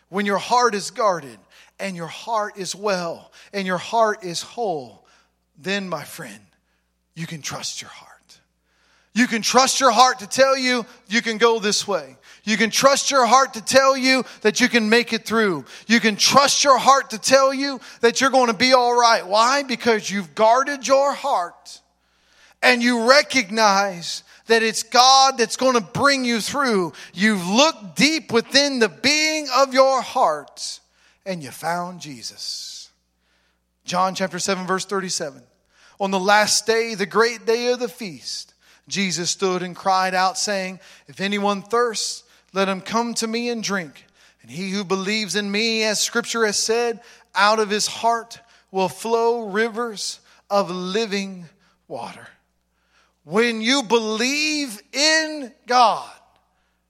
when 0.09 0.27
your 0.27 0.39
heart 0.39 0.75
is 0.75 0.91
guarded 0.91 1.39
and 1.79 1.97
your 1.97 2.07
heart 2.07 2.57
is 2.57 2.75
well 2.75 3.31
and 3.53 3.67
your 3.67 3.79
heart 3.79 4.25
is 4.25 4.43
whole, 4.43 5.05
then, 5.57 5.89
my 5.89 6.05
friend, 6.05 6.41
you 7.19 7.27
can 7.27 7.43
trust 7.43 7.83
your 7.83 7.91
heart. 7.91 8.39
You 9.13 9.27
can 9.27 9.43
trust 9.43 9.81
your 9.81 9.91
heart 9.91 10.21
to 10.21 10.29
tell 10.29 10.57
you 10.57 10.87
you 11.09 11.21
can 11.21 11.37
go 11.37 11.59
this 11.59 11.89
way. 11.89 12.17
You 12.45 12.57
can 12.57 12.71
trust 12.71 13.11
your 13.11 13.27
heart 13.27 13.55
to 13.55 13.61
tell 13.61 13.97
you 13.97 14.25
that 14.43 14.61
you 14.61 14.69
can 14.69 14.89
make 14.89 15.13
it 15.13 15.25
through. 15.25 15.65
You 15.89 15.99
can 15.99 16.15
trust 16.15 16.63
your 16.63 16.79
heart 16.79 17.11
to 17.11 17.19
tell 17.19 17.53
you 17.53 17.81
that 18.03 18.21
you're 18.21 18.31
going 18.31 18.47
to 18.47 18.57
be 18.57 18.73
all 18.73 18.97
right. 18.99 19.27
Why? 19.27 19.65
Because 19.65 20.09
you've 20.09 20.37
guarded 20.37 20.87
your 20.87 21.13
heart 21.13 21.81
and 22.63 22.85
you 22.85 23.09
recognize 23.09 24.23
that 24.47 24.63
it's 24.63 24.85
God 24.85 25.39
that's 25.39 25.57
going 25.57 25.75
to 25.75 25.81
bring 25.81 26.25
you 26.25 26.41
through. 26.41 26.93
You've 27.13 27.45
looked 27.49 27.97
deep 27.97 28.33
within 28.33 28.79
the 28.79 28.89
being 28.89 29.49
of 29.57 29.75
your 29.75 30.03
heart 30.03 30.79
and 31.27 31.43
you 31.43 31.51
found 31.51 32.01
Jesus. 32.01 32.91
John 33.85 34.15
chapter 34.15 34.39
7, 34.39 34.69
verse 34.69 34.85
37. 34.85 35.43
On 36.01 36.11
the 36.11 36.21
last 36.21 36.67
day, 36.67 36.95
the 36.95 37.07
great 37.07 37.45
day 37.47 37.69
of 37.69 37.81
the 37.81 37.89
feast, 37.89 38.55
Jesus 38.87 39.31
stood 39.31 39.63
and 39.63 39.75
cried 39.75 40.15
out, 40.15 40.39
saying, 40.39 40.81
If 41.07 41.21
anyone 41.21 41.63
thirsts, 41.63 42.23
let 42.53 42.69
him 42.69 42.81
come 42.81 43.15
to 43.15 43.27
me 43.27 43.49
and 43.49 43.63
drink. 43.63 44.07
And 44.43 44.51
he 44.51 44.71
who 44.71 44.85
believes 44.85 45.37
in 45.37 45.51
me, 45.51 45.83
as 45.85 46.01
scripture 46.01 46.47
has 46.47 46.57
said, 46.57 47.01
out 47.35 47.59
of 47.59 47.71
his 47.71 47.87
heart 47.87 48.41
will 48.71 48.89
flow 48.89 49.49
rivers 49.49 50.21
of 50.51 50.71
living 50.71 51.47
water. 51.87 52.29
When 53.25 53.61
you 53.61 53.83
believe 53.83 54.81
in 54.93 55.53
God, 55.67 56.11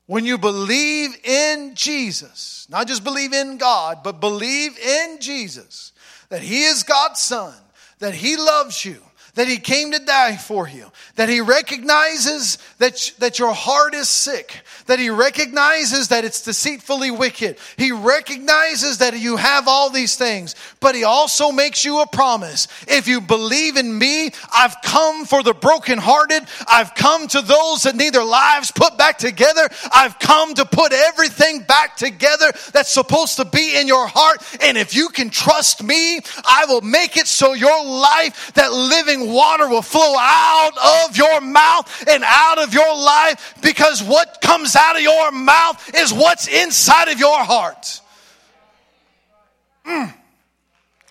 when 0.07 0.25
you 0.25 0.39
believe 0.39 1.17
in 1.23 1.75
Jesus, 1.75 2.67
not 2.71 2.87
just 2.87 3.05
believe 3.05 3.33
in 3.33 3.59
God, 3.59 3.99
but 4.03 4.21
believe 4.21 4.79
in 4.79 5.19
Jesus, 5.21 5.93
that 6.31 6.41
He 6.41 6.63
is 6.65 6.83
God's 6.83 7.21
Son, 7.21 7.53
that 7.99 8.15
He 8.15 8.37
loves 8.37 8.85
you, 8.85 9.03
that 9.39 9.47
he 9.47 9.59
came 9.59 9.93
to 9.93 10.01
die 10.01 10.37
for 10.37 10.67
you, 10.67 10.91
that 11.15 11.29
he 11.29 11.41
recognizes 11.41 12.59
that, 12.79 13.13
that 13.21 13.39
your 13.39 13.53
heart 13.53 13.95
is 13.95 14.09
sick, 14.09 14.63
that 14.87 14.99
he 14.99 15.11
recognizes 15.11 16.09
that 16.09 16.25
it's 16.25 16.43
deceitfully 16.43 17.13
wicked. 17.13 17.57
He 17.77 17.93
recognizes 17.93 18.99
that 18.99 19.17
you 19.17 19.37
have 19.37 19.69
all 19.69 19.91
these 19.91 20.17
things, 20.17 20.57
but 20.81 20.97
he 20.97 21.05
also 21.05 21.53
makes 21.53 21.85
you 21.85 22.01
a 22.01 22.07
promise. 22.09 22.67
If 22.89 23.07
you 23.07 23.21
believe 23.21 23.77
in 23.77 23.97
me, 23.97 24.33
I've 24.53 24.75
come 24.83 25.25
for 25.25 25.45
the 25.45 25.55
brokenhearted. 25.55 26.43
I've 26.69 26.97
come 26.97 27.29
to 27.29 27.41
those 27.41 27.85
that 27.85 27.95
need 27.95 28.15
their 28.15 28.25
lives 28.25 28.73
put 28.73 28.99
back 28.99 29.19
together. 29.19 29.69
I've 29.95 30.19
come 30.19 30.55
to 30.55 30.65
put 30.65 30.93
everything 30.93 31.63
back 31.63 31.97
together 31.97 32.51
that's 32.73 32.93
supposed 32.93 33.37
to 33.37 33.45
be 33.45 33.79
in 33.79 33.87
your 33.87 34.09
heart. 34.09 34.43
And 34.63 34.77
if 34.77 34.97
you 34.97 35.11
can 35.11 35.31
trust 35.31 35.81
me, 35.81 36.23
I 36.45 36.65
will 36.67 36.81
make 36.81 37.17
it 37.17 37.29
so 37.29 37.53
your 37.53 37.85
life, 37.85 38.53
that 38.55 38.73
living 38.73 39.28
water 39.29 39.69
will 39.69 39.83
flow 39.83 40.15
out 40.19 41.07
of 41.07 41.17
your 41.17 41.41
mouth 41.41 42.09
and 42.09 42.25
out 42.25 42.59
of 42.59 42.75
your 42.75 42.97
life 42.97 43.55
because 43.63 44.03
what 44.03 44.41
comes 44.41 44.77
out 44.77 44.97
of 44.97 45.03
your 45.03 45.31
mouth 45.31 45.95
is 45.95 46.13
what's 46.13 46.49
inside 46.49 47.09
of 47.09 47.19
your 47.19 47.39
heart. 47.45 48.01
Mm. 49.87 50.15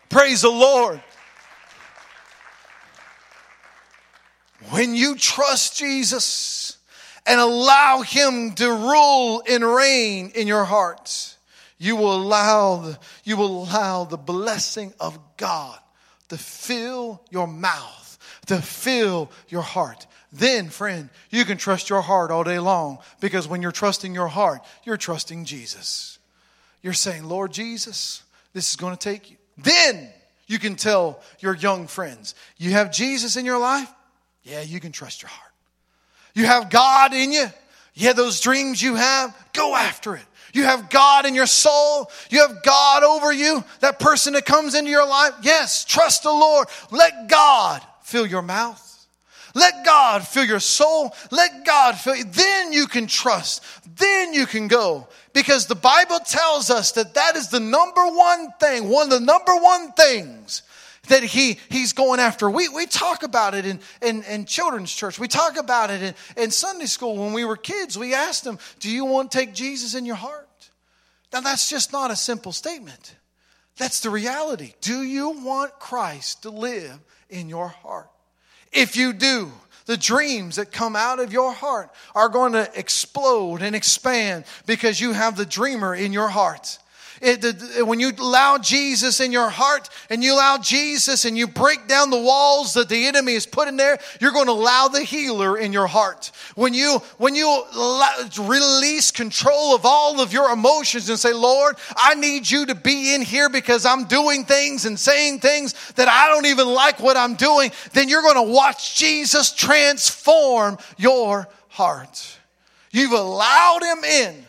Praise 0.09 0.41
the 0.41 0.49
Lord. 0.49 1.01
When 4.69 4.95
you 4.95 5.15
trust 5.15 5.77
Jesus 5.77 6.77
and 7.25 7.39
allow 7.39 8.01
Him 8.01 8.53
to 8.55 8.69
rule 8.69 9.43
and 9.47 9.63
reign 9.63 10.31
in 10.35 10.47
your 10.47 10.65
heart, 10.65 11.35
you 11.77 11.95
will 11.95 12.15
allow 12.15 12.77
the, 12.77 12.99
you 13.23 13.37
will 13.37 13.63
allow 13.63 14.03
the 14.03 14.17
blessing 14.17 14.93
of 14.99 15.17
God 15.37 15.79
to 16.29 16.37
fill 16.37 17.21
your 17.29 17.47
mouth 17.47 18.06
to 18.47 18.61
fill 18.61 19.31
your 19.49 19.61
heart. 19.61 20.07
Then, 20.31 20.69
friend, 20.69 21.09
you 21.29 21.45
can 21.45 21.57
trust 21.57 21.89
your 21.89 22.01
heart 22.01 22.31
all 22.31 22.43
day 22.43 22.59
long 22.59 22.99
because 23.19 23.47
when 23.47 23.61
you're 23.61 23.71
trusting 23.71 24.13
your 24.13 24.27
heart, 24.27 24.61
you're 24.83 24.97
trusting 24.97 25.45
Jesus. 25.45 26.19
You're 26.81 26.93
saying, 26.93 27.23
Lord 27.23 27.51
Jesus, 27.51 28.23
this 28.53 28.69
is 28.69 28.75
going 28.75 28.95
to 28.95 28.99
take 28.99 29.31
you. 29.31 29.37
Then 29.57 30.09
you 30.47 30.59
can 30.59 30.75
tell 30.75 31.21
your 31.39 31.55
young 31.55 31.87
friends, 31.87 32.35
you 32.57 32.71
have 32.71 32.91
Jesus 32.91 33.37
in 33.37 33.45
your 33.45 33.59
life? 33.59 33.91
Yeah, 34.43 34.61
you 34.61 34.79
can 34.79 34.91
trust 34.91 35.21
your 35.21 35.29
heart. 35.29 35.51
You 36.33 36.45
have 36.45 36.69
God 36.69 37.13
in 37.13 37.31
you? 37.31 37.47
Yeah, 37.93 38.13
those 38.13 38.39
dreams 38.39 38.81
you 38.81 38.95
have, 38.95 39.35
go 39.53 39.75
after 39.75 40.15
it. 40.15 40.23
You 40.53 40.63
have 40.63 40.89
God 40.89 41.25
in 41.25 41.35
your 41.35 41.45
soul. 41.45 42.09
You 42.29 42.47
have 42.47 42.63
God 42.63 43.03
over 43.03 43.33
you. 43.33 43.63
That 43.79 43.99
person 43.99 44.33
that 44.33 44.45
comes 44.45 44.75
into 44.75 44.89
your 44.89 45.07
life. 45.07 45.33
Yes, 45.41 45.83
trust 45.83 46.23
the 46.23 46.31
Lord. 46.31 46.67
Let 46.91 47.27
God 47.27 47.81
fill 48.07 48.25
your 48.25 48.41
mouth. 48.41 48.83
Let 49.53 49.85
God 49.85 50.25
fill 50.25 50.45
your 50.45 50.59
soul. 50.59 51.13
Let 51.29 51.65
God 51.65 51.97
fill 51.97 52.15
you. 52.15 52.23
Then 52.23 52.71
you 52.71 52.87
can 52.87 53.07
trust. 53.07 53.63
Then 53.97 54.33
you 54.33 54.45
can 54.45 54.67
go. 54.67 55.07
Because 55.33 55.65
the 55.65 55.75
Bible 55.75 56.19
tells 56.19 56.69
us 56.69 56.93
that 56.93 57.15
that 57.15 57.35
is 57.35 57.49
the 57.49 57.59
number 57.59 58.05
one 58.05 58.51
thing, 58.59 58.87
one 58.89 59.11
of 59.11 59.19
the 59.19 59.25
number 59.25 59.55
one 59.55 59.91
things 59.91 60.61
that 61.09 61.23
he, 61.23 61.57
he's 61.69 61.93
going 61.93 62.19
after. 62.19 62.49
We, 62.49 62.69
we 62.69 62.85
talk 62.85 63.23
about 63.23 63.55
it 63.55 63.65
in, 63.65 63.79
in, 64.01 64.23
in 64.23 64.45
children's 64.45 64.93
church. 64.93 65.19
We 65.19 65.27
talk 65.27 65.57
about 65.57 65.89
it 65.89 66.01
in, 66.01 66.43
in 66.43 66.51
Sunday 66.51 66.85
school 66.85 67.17
when 67.17 67.33
we 67.33 67.45
were 67.45 67.57
kids. 67.57 67.97
We 67.97 68.13
asked 68.13 68.43
them, 68.43 68.59
Do 68.79 68.89
you 68.89 69.05
want 69.05 69.31
to 69.31 69.37
take 69.37 69.53
Jesus 69.53 69.95
in 69.95 70.05
your 70.05 70.15
heart? 70.15 70.47
Now, 71.33 71.41
that's 71.41 71.69
just 71.69 71.91
not 71.91 72.11
a 72.11 72.15
simple 72.15 72.51
statement. 72.51 73.15
That's 73.77 73.99
the 73.99 74.09
reality. 74.09 74.73
Do 74.81 75.03
you 75.03 75.29
want 75.43 75.79
Christ 75.79 76.43
to 76.43 76.49
live 76.49 76.99
in 77.29 77.49
your 77.49 77.67
heart? 77.67 78.09
If 78.71 78.95
you 78.95 79.13
do, 79.13 79.51
the 79.85 79.97
dreams 79.97 80.57
that 80.57 80.71
come 80.71 80.95
out 80.95 81.19
of 81.19 81.31
your 81.31 81.53
heart 81.53 81.89
are 82.13 82.29
going 82.29 82.53
to 82.53 82.69
explode 82.77 83.61
and 83.61 83.75
expand 83.75 84.45
because 84.65 84.99
you 84.99 85.13
have 85.13 85.37
the 85.37 85.45
dreamer 85.45 85.95
in 85.95 86.13
your 86.13 86.27
heart. 86.27 86.77
It, 87.21 87.85
when 87.85 87.99
you 87.99 88.11
allow 88.17 88.57
Jesus 88.57 89.19
in 89.19 89.31
your 89.31 89.49
heart 89.49 89.89
and 90.09 90.23
you 90.23 90.35
allow 90.35 90.57
Jesus 90.57 91.25
and 91.25 91.37
you 91.37 91.47
break 91.47 91.87
down 91.87 92.09
the 92.09 92.19
walls 92.19 92.73
that 92.75 92.89
the 92.89 93.05
enemy 93.05 93.33
has 93.33 93.45
put 93.45 93.67
in 93.67 93.77
there, 93.77 93.97
you're 94.19 94.31
going 94.31 94.45
to 94.45 94.51
allow 94.51 94.87
the 94.87 95.01
healer 95.01 95.57
in 95.57 95.73
your 95.73 95.87
heart. 95.87 96.31
When 96.55 96.73
you, 96.73 96.99
when 97.17 97.35
you 97.35 97.63
release 98.39 99.11
control 99.11 99.75
of 99.75 99.85
all 99.85 100.21
of 100.21 100.33
your 100.33 100.51
emotions 100.51 101.09
and 101.09 101.19
say, 101.19 101.33
Lord, 101.33 101.75
I 101.95 102.15
need 102.15 102.49
you 102.49 102.65
to 102.67 102.75
be 102.75 103.15
in 103.15 103.21
here 103.21 103.49
because 103.49 103.85
I'm 103.85 104.05
doing 104.05 104.45
things 104.45 104.85
and 104.85 104.99
saying 104.99 105.39
things 105.39 105.73
that 105.93 106.07
I 106.07 106.27
don't 106.27 106.45
even 106.45 106.67
like 106.67 106.99
what 106.99 107.17
I'm 107.17 107.35
doing, 107.35 107.71
then 107.93 108.09
you're 108.09 108.21
going 108.21 108.47
to 108.47 108.53
watch 108.53 108.95
Jesus 108.95 109.51
transform 109.53 110.77
your 110.97 111.47
heart. 111.69 112.37
You've 112.91 113.11
allowed 113.11 113.83
him 113.83 114.03
in 114.03 114.46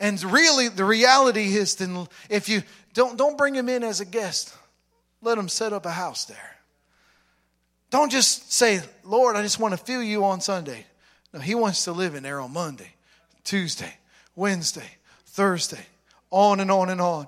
and 0.00 0.22
really, 0.22 0.68
the 0.68 0.84
reality 0.84 1.54
is, 1.54 1.76
then 1.76 2.06
if 2.30 2.48
you 2.48 2.62
don't 2.94 3.16
don't 3.16 3.36
bring 3.36 3.54
him 3.54 3.68
in 3.68 3.82
as 3.82 4.00
a 4.00 4.04
guest, 4.04 4.54
let 5.22 5.38
him 5.38 5.48
set 5.48 5.72
up 5.72 5.86
a 5.86 5.90
house 5.90 6.24
there. 6.24 6.56
Don't 7.90 8.10
just 8.10 8.52
say, 8.52 8.80
Lord, 9.02 9.34
I 9.34 9.42
just 9.42 9.58
want 9.58 9.72
to 9.72 9.82
feel 9.82 10.02
you 10.02 10.24
on 10.24 10.40
Sunday. 10.40 10.86
No, 11.32 11.40
he 11.40 11.54
wants 11.54 11.84
to 11.84 11.92
live 11.92 12.14
in 12.14 12.22
there 12.22 12.40
on 12.40 12.52
Monday, 12.52 12.92
Tuesday, 13.44 13.94
Wednesday, 14.36 14.88
Thursday, 15.26 15.84
on 16.30 16.60
and 16.60 16.70
on 16.70 16.90
and 16.90 17.00
on. 17.00 17.26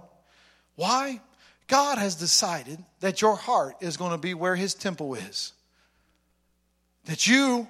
Why? 0.77 1.21
God 1.67 1.99
has 1.99 2.15
decided 2.17 2.83
that 3.01 3.23
your 3.23 3.37
heart 3.37 3.77
is 3.81 3.97
going 3.97 4.13
to 4.13 4.19
be 4.19 4.35
where 4.35 4.57
his 4.57 4.75
temple 4.75 5.15
is. 5.15 5.53
That 7.05 7.27
you 7.27 7.69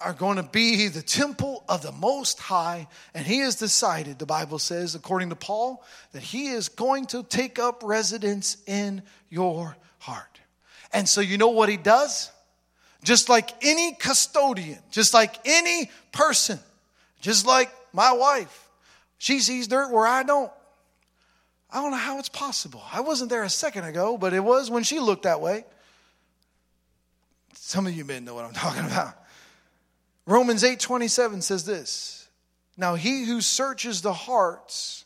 are 0.00 0.14
going 0.14 0.36
to 0.36 0.42
be 0.42 0.88
the 0.88 1.02
temple 1.02 1.62
of 1.68 1.82
the 1.82 1.92
Most 1.92 2.38
High. 2.38 2.88
And 3.14 3.26
he 3.26 3.38
has 3.38 3.56
decided, 3.56 4.18
the 4.18 4.26
Bible 4.26 4.58
says, 4.58 4.94
according 4.94 5.28
to 5.30 5.36
Paul, 5.36 5.84
that 6.12 6.22
he 6.22 6.48
is 6.48 6.68
going 6.68 7.06
to 7.06 7.22
take 7.22 7.58
up 7.58 7.82
residence 7.84 8.56
in 8.66 9.02
your 9.28 9.76
heart. 9.98 10.40
And 10.92 11.08
so, 11.08 11.20
you 11.20 11.38
know 11.38 11.50
what 11.50 11.68
he 11.68 11.76
does? 11.76 12.30
Just 13.04 13.28
like 13.28 13.50
any 13.62 13.92
custodian, 13.92 14.78
just 14.90 15.14
like 15.14 15.36
any 15.44 15.90
person, 16.12 16.58
just 17.20 17.46
like 17.46 17.70
my 17.92 18.12
wife, 18.12 18.68
she 19.18 19.40
sees 19.40 19.68
dirt 19.68 19.90
where 19.90 20.06
I 20.06 20.22
don't. 20.22 20.50
I 21.72 21.80
don't 21.80 21.92
know 21.92 21.98
how 21.98 22.18
it's 22.18 22.28
possible. 22.28 22.82
I 22.92 23.00
wasn't 23.00 23.30
there 23.30 23.44
a 23.44 23.48
second 23.48 23.84
ago, 23.84 24.18
but 24.18 24.32
it 24.32 24.40
was 24.40 24.70
when 24.70 24.82
she 24.82 24.98
looked 24.98 25.22
that 25.22 25.40
way. 25.40 25.64
Some 27.54 27.86
of 27.86 27.94
you 27.94 28.04
men 28.04 28.24
know 28.24 28.34
what 28.34 28.44
I'm 28.44 28.52
talking 28.54 28.84
about. 28.84 29.19
Romans 30.26 30.62
8:27 30.62 31.42
says 31.42 31.64
this. 31.64 32.28
Now 32.76 32.94
he 32.94 33.24
who 33.24 33.40
searches 33.40 34.02
the 34.02 34.12
hearts 34.12 35.04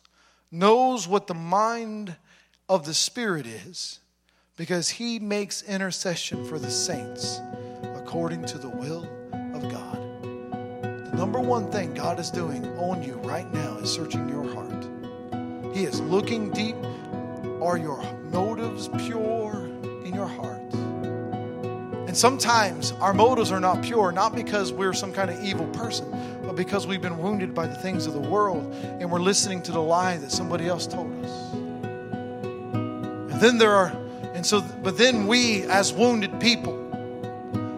knows 0.51 1.09
what 1.09 1.27
the 1.27 1.35
mind 1.35 2.17
of 2.69 2.87
the 2.87 2.95
spirit 2.95 3.47
is 3.47 4.01
because 4.57 4.89
he 4.89 5.19
makes 5.19 5.63
intercession 5.63 6.45
for 6.47 6.59
the 6.59 6.71
saints 6.71 7.41
according 7.97 8.45
to 8.47 8.59
the 8.59 8.69
will 8.69 9.05
of 9.55 9.63
God. 9.71 9.99
The 11.11 11.17
number 11.17 11.41
one 11.41 11.71
thing 11.71 11.95
God 11.95 12.21
is 12.21 12.31
doing 12.31 12.65
on 12.79 13.03
you 13.03 13.15
right 13.15 13.53
now 13.53 13.79
is 13.79 13.93
searching 13.93 14.29
your 14.29 14.45
heart. 14.55 14.87
He 15.75 15.85
is 15.85 16.01
looking 16.01 16.51
deep. 16.51 16.77
Are 17.61 17.79
your 17.79 18.03
motives 18.31 18.89
pure 18.89 19.67
in 20.05 20.15
your 20.15 20.27
heart? 20.27 20.64
And 22.15 22.19
sometimes 22.21 22.93
our 23.01 23.13
motives 23.13 23.51
are 23.51 23.59
not 23.59 23.83
pure, 23.83 24.13
not 24.13 24.37
because 24.37 24.73
we're 24.73 24.93
some 24.93 25.13
kind 25.13 25.31
of 25.31 25.43
evil 25.43 25.67
person, 25.71 26.09
but 26.47 26.55
because 26.55 26.87
we've 26.87 27.03
been 27.03 27.19
wounded 27.19 27.57
by 27.57 27.67
the 27.67 27.75
things 27.75 28.07
of 28.07 28.13
the 28.13 28.21
world 28.21 28.73
and 28.73 29.11
we're 29.11 29.19
listening 29.19 29.61
to 29.63 29.73
the 29.73 29.81
lie 29.81 30.17
that 30.19 30.31
somebody 30.31 30.69
else 30.69 30.87
told 30.87 31.13
us. 31.25 31.53
And 33.33 33.41
then 33.41 33.59
there 33.59 33.73
are, 33.73 33.89
and 34.33 34.47
so, 34.47 34.61
but 34.61 34.97
then 34.97 35.27
we 35.27 35.65
as 35.65 35.93
wounded 35.93 36.39
people 36.39 36.79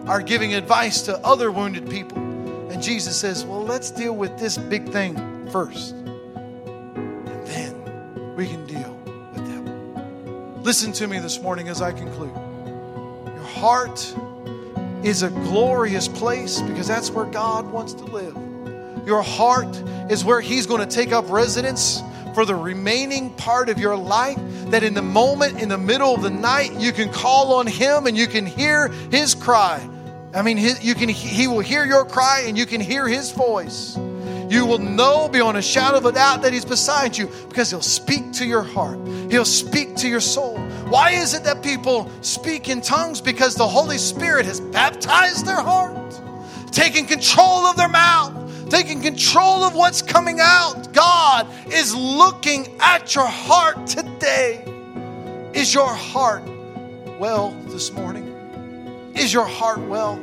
are 0.07 0.21
giving 0.21 0.53
advice 0.53 1.01
to 1.01 1.17
other 1.25 1.51
wounded 1.51 1.89
people. 1.89 2.19
And 2.69 2.79
Jesus 2.79 3.17
says, 3.17 3.43
well, 3.43 3.63
let's 3.63 3.89
deal 3.89 4.15
with 4.15 4.37
this 4.37 4.55
big 4.55 4.87
thing 4.89 5.49
first. 5.49 5.95
And 5.95 7.47
then 7.47 8.35
we 8.35 8.45
can 8.45 8.67
deal 8.67 8.99
with 9.33 9.47
them. 9.47 10.61
Listen 10.61 10.93
to 10.93 11.07
me 11.07 11.17
this 11.17 11.41
morning 11.41 11.69
as 11.69 11.81
I 11.81 11.91
conclude. 11.91 12.46
Heart 13.59 14.15
is 15.03 15.23
a 15.23 15.29
glorious 15.29 16.07
place 16.07 16.61
because 16.61 16.87
that's 16.87 17.09
where 17.09 17.25
God 17.25 17.71
wants 17.71 17.93
to 17.93 18.03
live. 18.05 18.37
Your 19.07 19.23
heart 19.23 19.75
is 20.11 20.23
where 20.23 20.41
He's 20.41 20.67
going 20.67 20.87
to 20.87 20.95
take 20.95 21.11
up 21.11 21.29
residence 21.29 22.03
for 22.35 22.45
the 22.45 22.53
remaining 22.53 23.31
part 23.31 23.69
of 23.69 23.79
your 23.79 23.97
life. 23.97 24.37
That 24.69 24.83
in 24.83 24.93
the 24.93 25.01
moment, 25.01 25.59
in 25.59 25.69
the 25.69 25.77
middle 25.77 26.13
of 26.13 26.21
the 26.21 26.29
night, 26.29 26.73
you 26.73 26.91
can 26.91 27.11
call 27.11 27.55
on 27.55 27.65
Him 27.65 28.05
and 28.05 28.15
you 28.15 28.27
can 28.27 28.45
hear 28.45 28.89
His 29.09 29.33
cry. 29.33 29.87
I 30.35 30.43
mean, 30.43 30.59
you 30.59 30.93
can, 30.93 31.09
He 31.09 31.47
will 31.47 31.61
hear 31.61 31.83
your 31.83 32.05
cry 32.05 32.43
and 32.45 32.55
you 32.55 32.67
can 32.67 32.79
hear 32.79 33.07
His 33.07 33.31
voice. 33.31 33.97
You 34.49 34.65
will 34.65 34.77
know 34.77 35.29
beyond 35.29 35.57
a 35.57 35.63
shadow 35.63 35.97
of 35.97 36.05
a 36.05 36.11
doubt 36.11 36.43
that 36.43 36.53
He's 36.53 36.65
beside 36.65 37.17
you 37.17 37.27
because 37.49 37.71
He'll 37.71 37.81
speak 37.81 38.33
to 38.33 38.45
your 38.45 38.61
heart, 38.61 38.99
He'll 39.31 39.45
speak 39.45 39.95
to 39.97 40.07
your 40.07 40.21
soul. 40.21 40.56
Why 40.89 41.11
is 41.11 41.33
it 41.33 41.43
that 41.43 41.61
people 41.61 42.09
speak 42.21 42.69
in 42.69 42.81
tongues? 42.81 43.19
Because 43.19 43.55
the 43.55 43.67
Holy 43.67 43.97
Spirit 43.97 44.45
has 44.45 44.61
baptized 44.61 45.45
their 45.45 45.61
heart, 45.61 46.21
taking 46.71 47.05
control 47.05 47.65
of 47.65 47.75
their 47.75 47.89
mouth, 47.89 48.69
taking 48.69 49.01
control 49.01 49.63
of 49.63 49.75
what's 49.75 50.01
coming 50.01 50.39
out. 50.39 50.93
God 50.93 51.47
is 51.67 51.93
looking 51.93 52.77
at 52.79 53.13
your 53.15 53.27
heart 53.27 53.85
today. 53.85 54.63
Is 55.53 55.73
your 55.73 55.93
heart 55.93 56.43
well 57.19 57.51
this 57.67 57.91
morning? 57.91 59.11
Is 59.15 59.33
your 59.33 59.45
heart 59.45 59.79
well? 59.79 60.15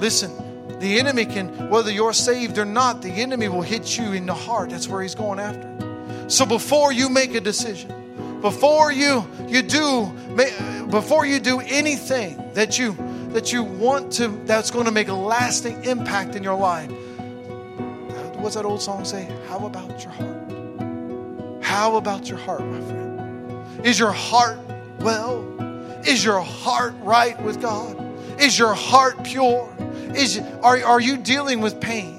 Listen, 0.00 0.32
the 0.80 0.98
enemy 0.98 1.26
can, 1.26 1.68
whether 1.68 1.92
you're 1.92 2.12
saved 2.12 2.58
or 2.58 2.64
not, 2.64 3.02
the 3.02 3.10
enemy 3.10 3.48
will 3.48 3.62
hit 3.62 3.98
you 3.98 4.14
in 4.14 4.26
the 4.26 4.34
heart. 4.34 4.70
That's 4.70 4.88
where 4.88 5.02
he's 5.02 5.14
going 5.14 5.38
after. 5.38 6.28
So 6.28 6.46
before 6.46 6.92
you 6.92 7.08
make 7.08 7.34
a 7.34 7.40
decision, 7.40 7.99
before 8.40 8.92
you 8.92 9.26
you 9.46 9.62
do 9.62 10.06
before 10.90 11.26
you 11.26 11.40
do 11.40 11.60
anything 11.60 12.52
that 12.54 12.78
you 12.78 12.96
that 13.32 13.52
you 13.52 13.62
want 13.62 14.12
to 14.12 14.28
that's 14.44 14.70
going 14.70 14.86
to 14.86 14.90
make 14.90 15.08
a 15.08 15.14
lasting 15.14 15.84
impact 15.84 16.34
in 16.34 16.42
your 16.42 16.56
life 16.56 16.90
what's 18.40 18.54
that 18.54 18.64
old 18.64 18.80
song 18.80 19.04
say? 19.04 19.28
How 19.48 19.66
about 19.66 20.02
your 20.02 20.12
heart? 20.12 21.62
How 21.62 21.96
about 21.96 22.28
your 22.28 22.38
heart 22.38 22.64
my 22.64 22.80
friend? 22.80 23.86
Is 23.86 23.98
your 23.98 24.12
heart 24.12 24.58
well? 25.00 25.44
Is 26.06 26.24
your 26.24 26.40
heart 26.40 26.94
right 27.00 27.40
with 27.42 27.60
god? 27.60 27.96
Is 28.40 28.58
your 28.58 28.74
heart 28.74 29.22
pure? 29.24 29.72
Is 30.14 30.40
are, 30.62 30.82
are 30.82 31.00
you 31.00 31.16
dealing 31.18 31.60
with 31.60 31.80
pain? 31.80 32.16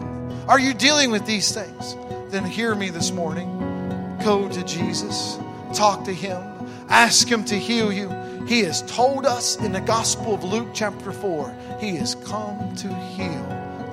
Are 0.48 0.60
you 0.60 0.74
dealing 0.74 1.12
with 1.12 1.26
these 1.26 1.52
things? 1.52 1.96
Then 2.32 2.46
hear 2.46 2.76
me 2.76 2.90
this 2.90 3.12
morning. 3.12 4.18
Go 4.24 4.48
to 4.48 4.64
jesus 4.64 5.38
Talk 5.74 6.06
to 6.06 6.14
Him. 6.14 6.42
Ask 6.90 7.28
Him 7.28 7.46
to 7.46 7.56
heal 7.58 7.92
you. 7.92 8.10
He 8.48 8.62
has 8.62 8.82
told 8.84 9.26
us 9.26 9.56
in 9.58 9.72
the 9.72 9.80
Gospel 9.82 10.34
of 10.34 10.44
Luke, 10.44 10.70
chapter 10.74 11.12
4, 11.12 11.56
He 11.80 11.96
has 11.96 12.16
come 12.16 12.76
to 12.76 12.88
heal 12.88 13.48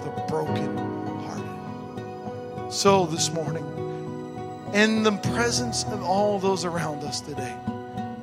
the 0.04 0.24
broken 0.26 0.76
hearted. 1.24 2.72
So, 2.72 3.06
this 3.06 3.32
morning, 3.32 3.64
in 4.74 5.02
the 5.02 5.12
presence 5.12 5.84
of 5.84 6.02
all 6.02 6.38
those 6.38 6.64
around 6.64 7.04
us 7.04 7.20
today, 7.20 7.56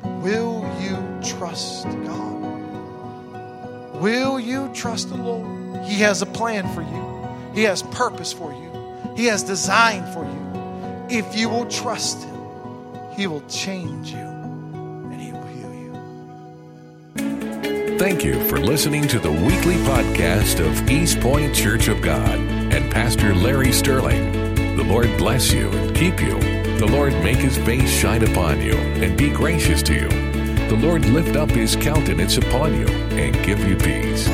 will 0.03 0.63
you 0.81 0.97
trust 1.23 1.85
God? 1.85 2.35
Will 3.95 4.39
you 4.39 4.69
trust 4.73 5.09
the 5.09 5.15
Lord? 5.15 5.85
He 5.85 6.01
has 6.01 6.21
a 6.21 6.25
plan 6.25 6.67
for 6.73 6.81
you, 6.81 7.53
He 7.53 7.63
has 7.63 7.81
purpose 7.83 8.33
for 8.33 8.51
you, 8.51 9.13
He 9.15 9.25
has 9.25 9.43
design 9.43 10.05
for 10.11 10.25
you. 10.25 11.17
If 11.17 11.35
you 11.35 11.49
will 11.49 11.65
trust 11.67 12.23
Him, 12.23 12.34
he 13.15 13.27
will 13.27 13.45
change 13.47 14.11
you 14.11 14.17
and 14.17 15.21
He 15.21 15.31
will 15.31 15.47
heal 15.47 15.73
you. 15.73 15.93
Thank 17.97 18.25
you 18.25 18.43
for 18.49 18.59
listening 18.59 19.07
to 19.07 19.19
the 19.19 19.31
weekly 19.31 19.75
podcast 19.85 20.59
of 20.59 20.89
East 20.89 21.21
Point 21.21 21.55
Church 21.55 21.87
of 21.87 22.01
God 22.01 22.37
and 22.37 22.91
Pastor 22.91 23.33
Larry 23.33 23.71
Sterling. 23.71 24.55
The 24.75 24.83
Lord 24.83 25.17
bless 25.17 25.53
you 25.53 25.69
and 25.69 25.95
keep 25.95 26.19
you. 26.19 26.37
The 26.77 26.87
Lord 26.87 27.13
make 27.23 27.37
his 27.37 27.57
face 27.59 27.89
shine 27.89 28.23
upon 28.23 28.61
you 28.61 28.73
and 28.73 29.17
be 29.17 29.29
gracious 29.29 29.81
to 29.83 29.93
you. 29.93 30.09
The 30.67 30.75
Lord 30.75 31.05
lift 31.05 31.37
up 31.37 31.49
his 31.49 31.77
countenance 31.77 32.37
upon 32.37 32.73
you 32.73 32.87
and 32.87 33.33
give 33.45 33.65
you 33.65 33.77
peace. 33.77 34.27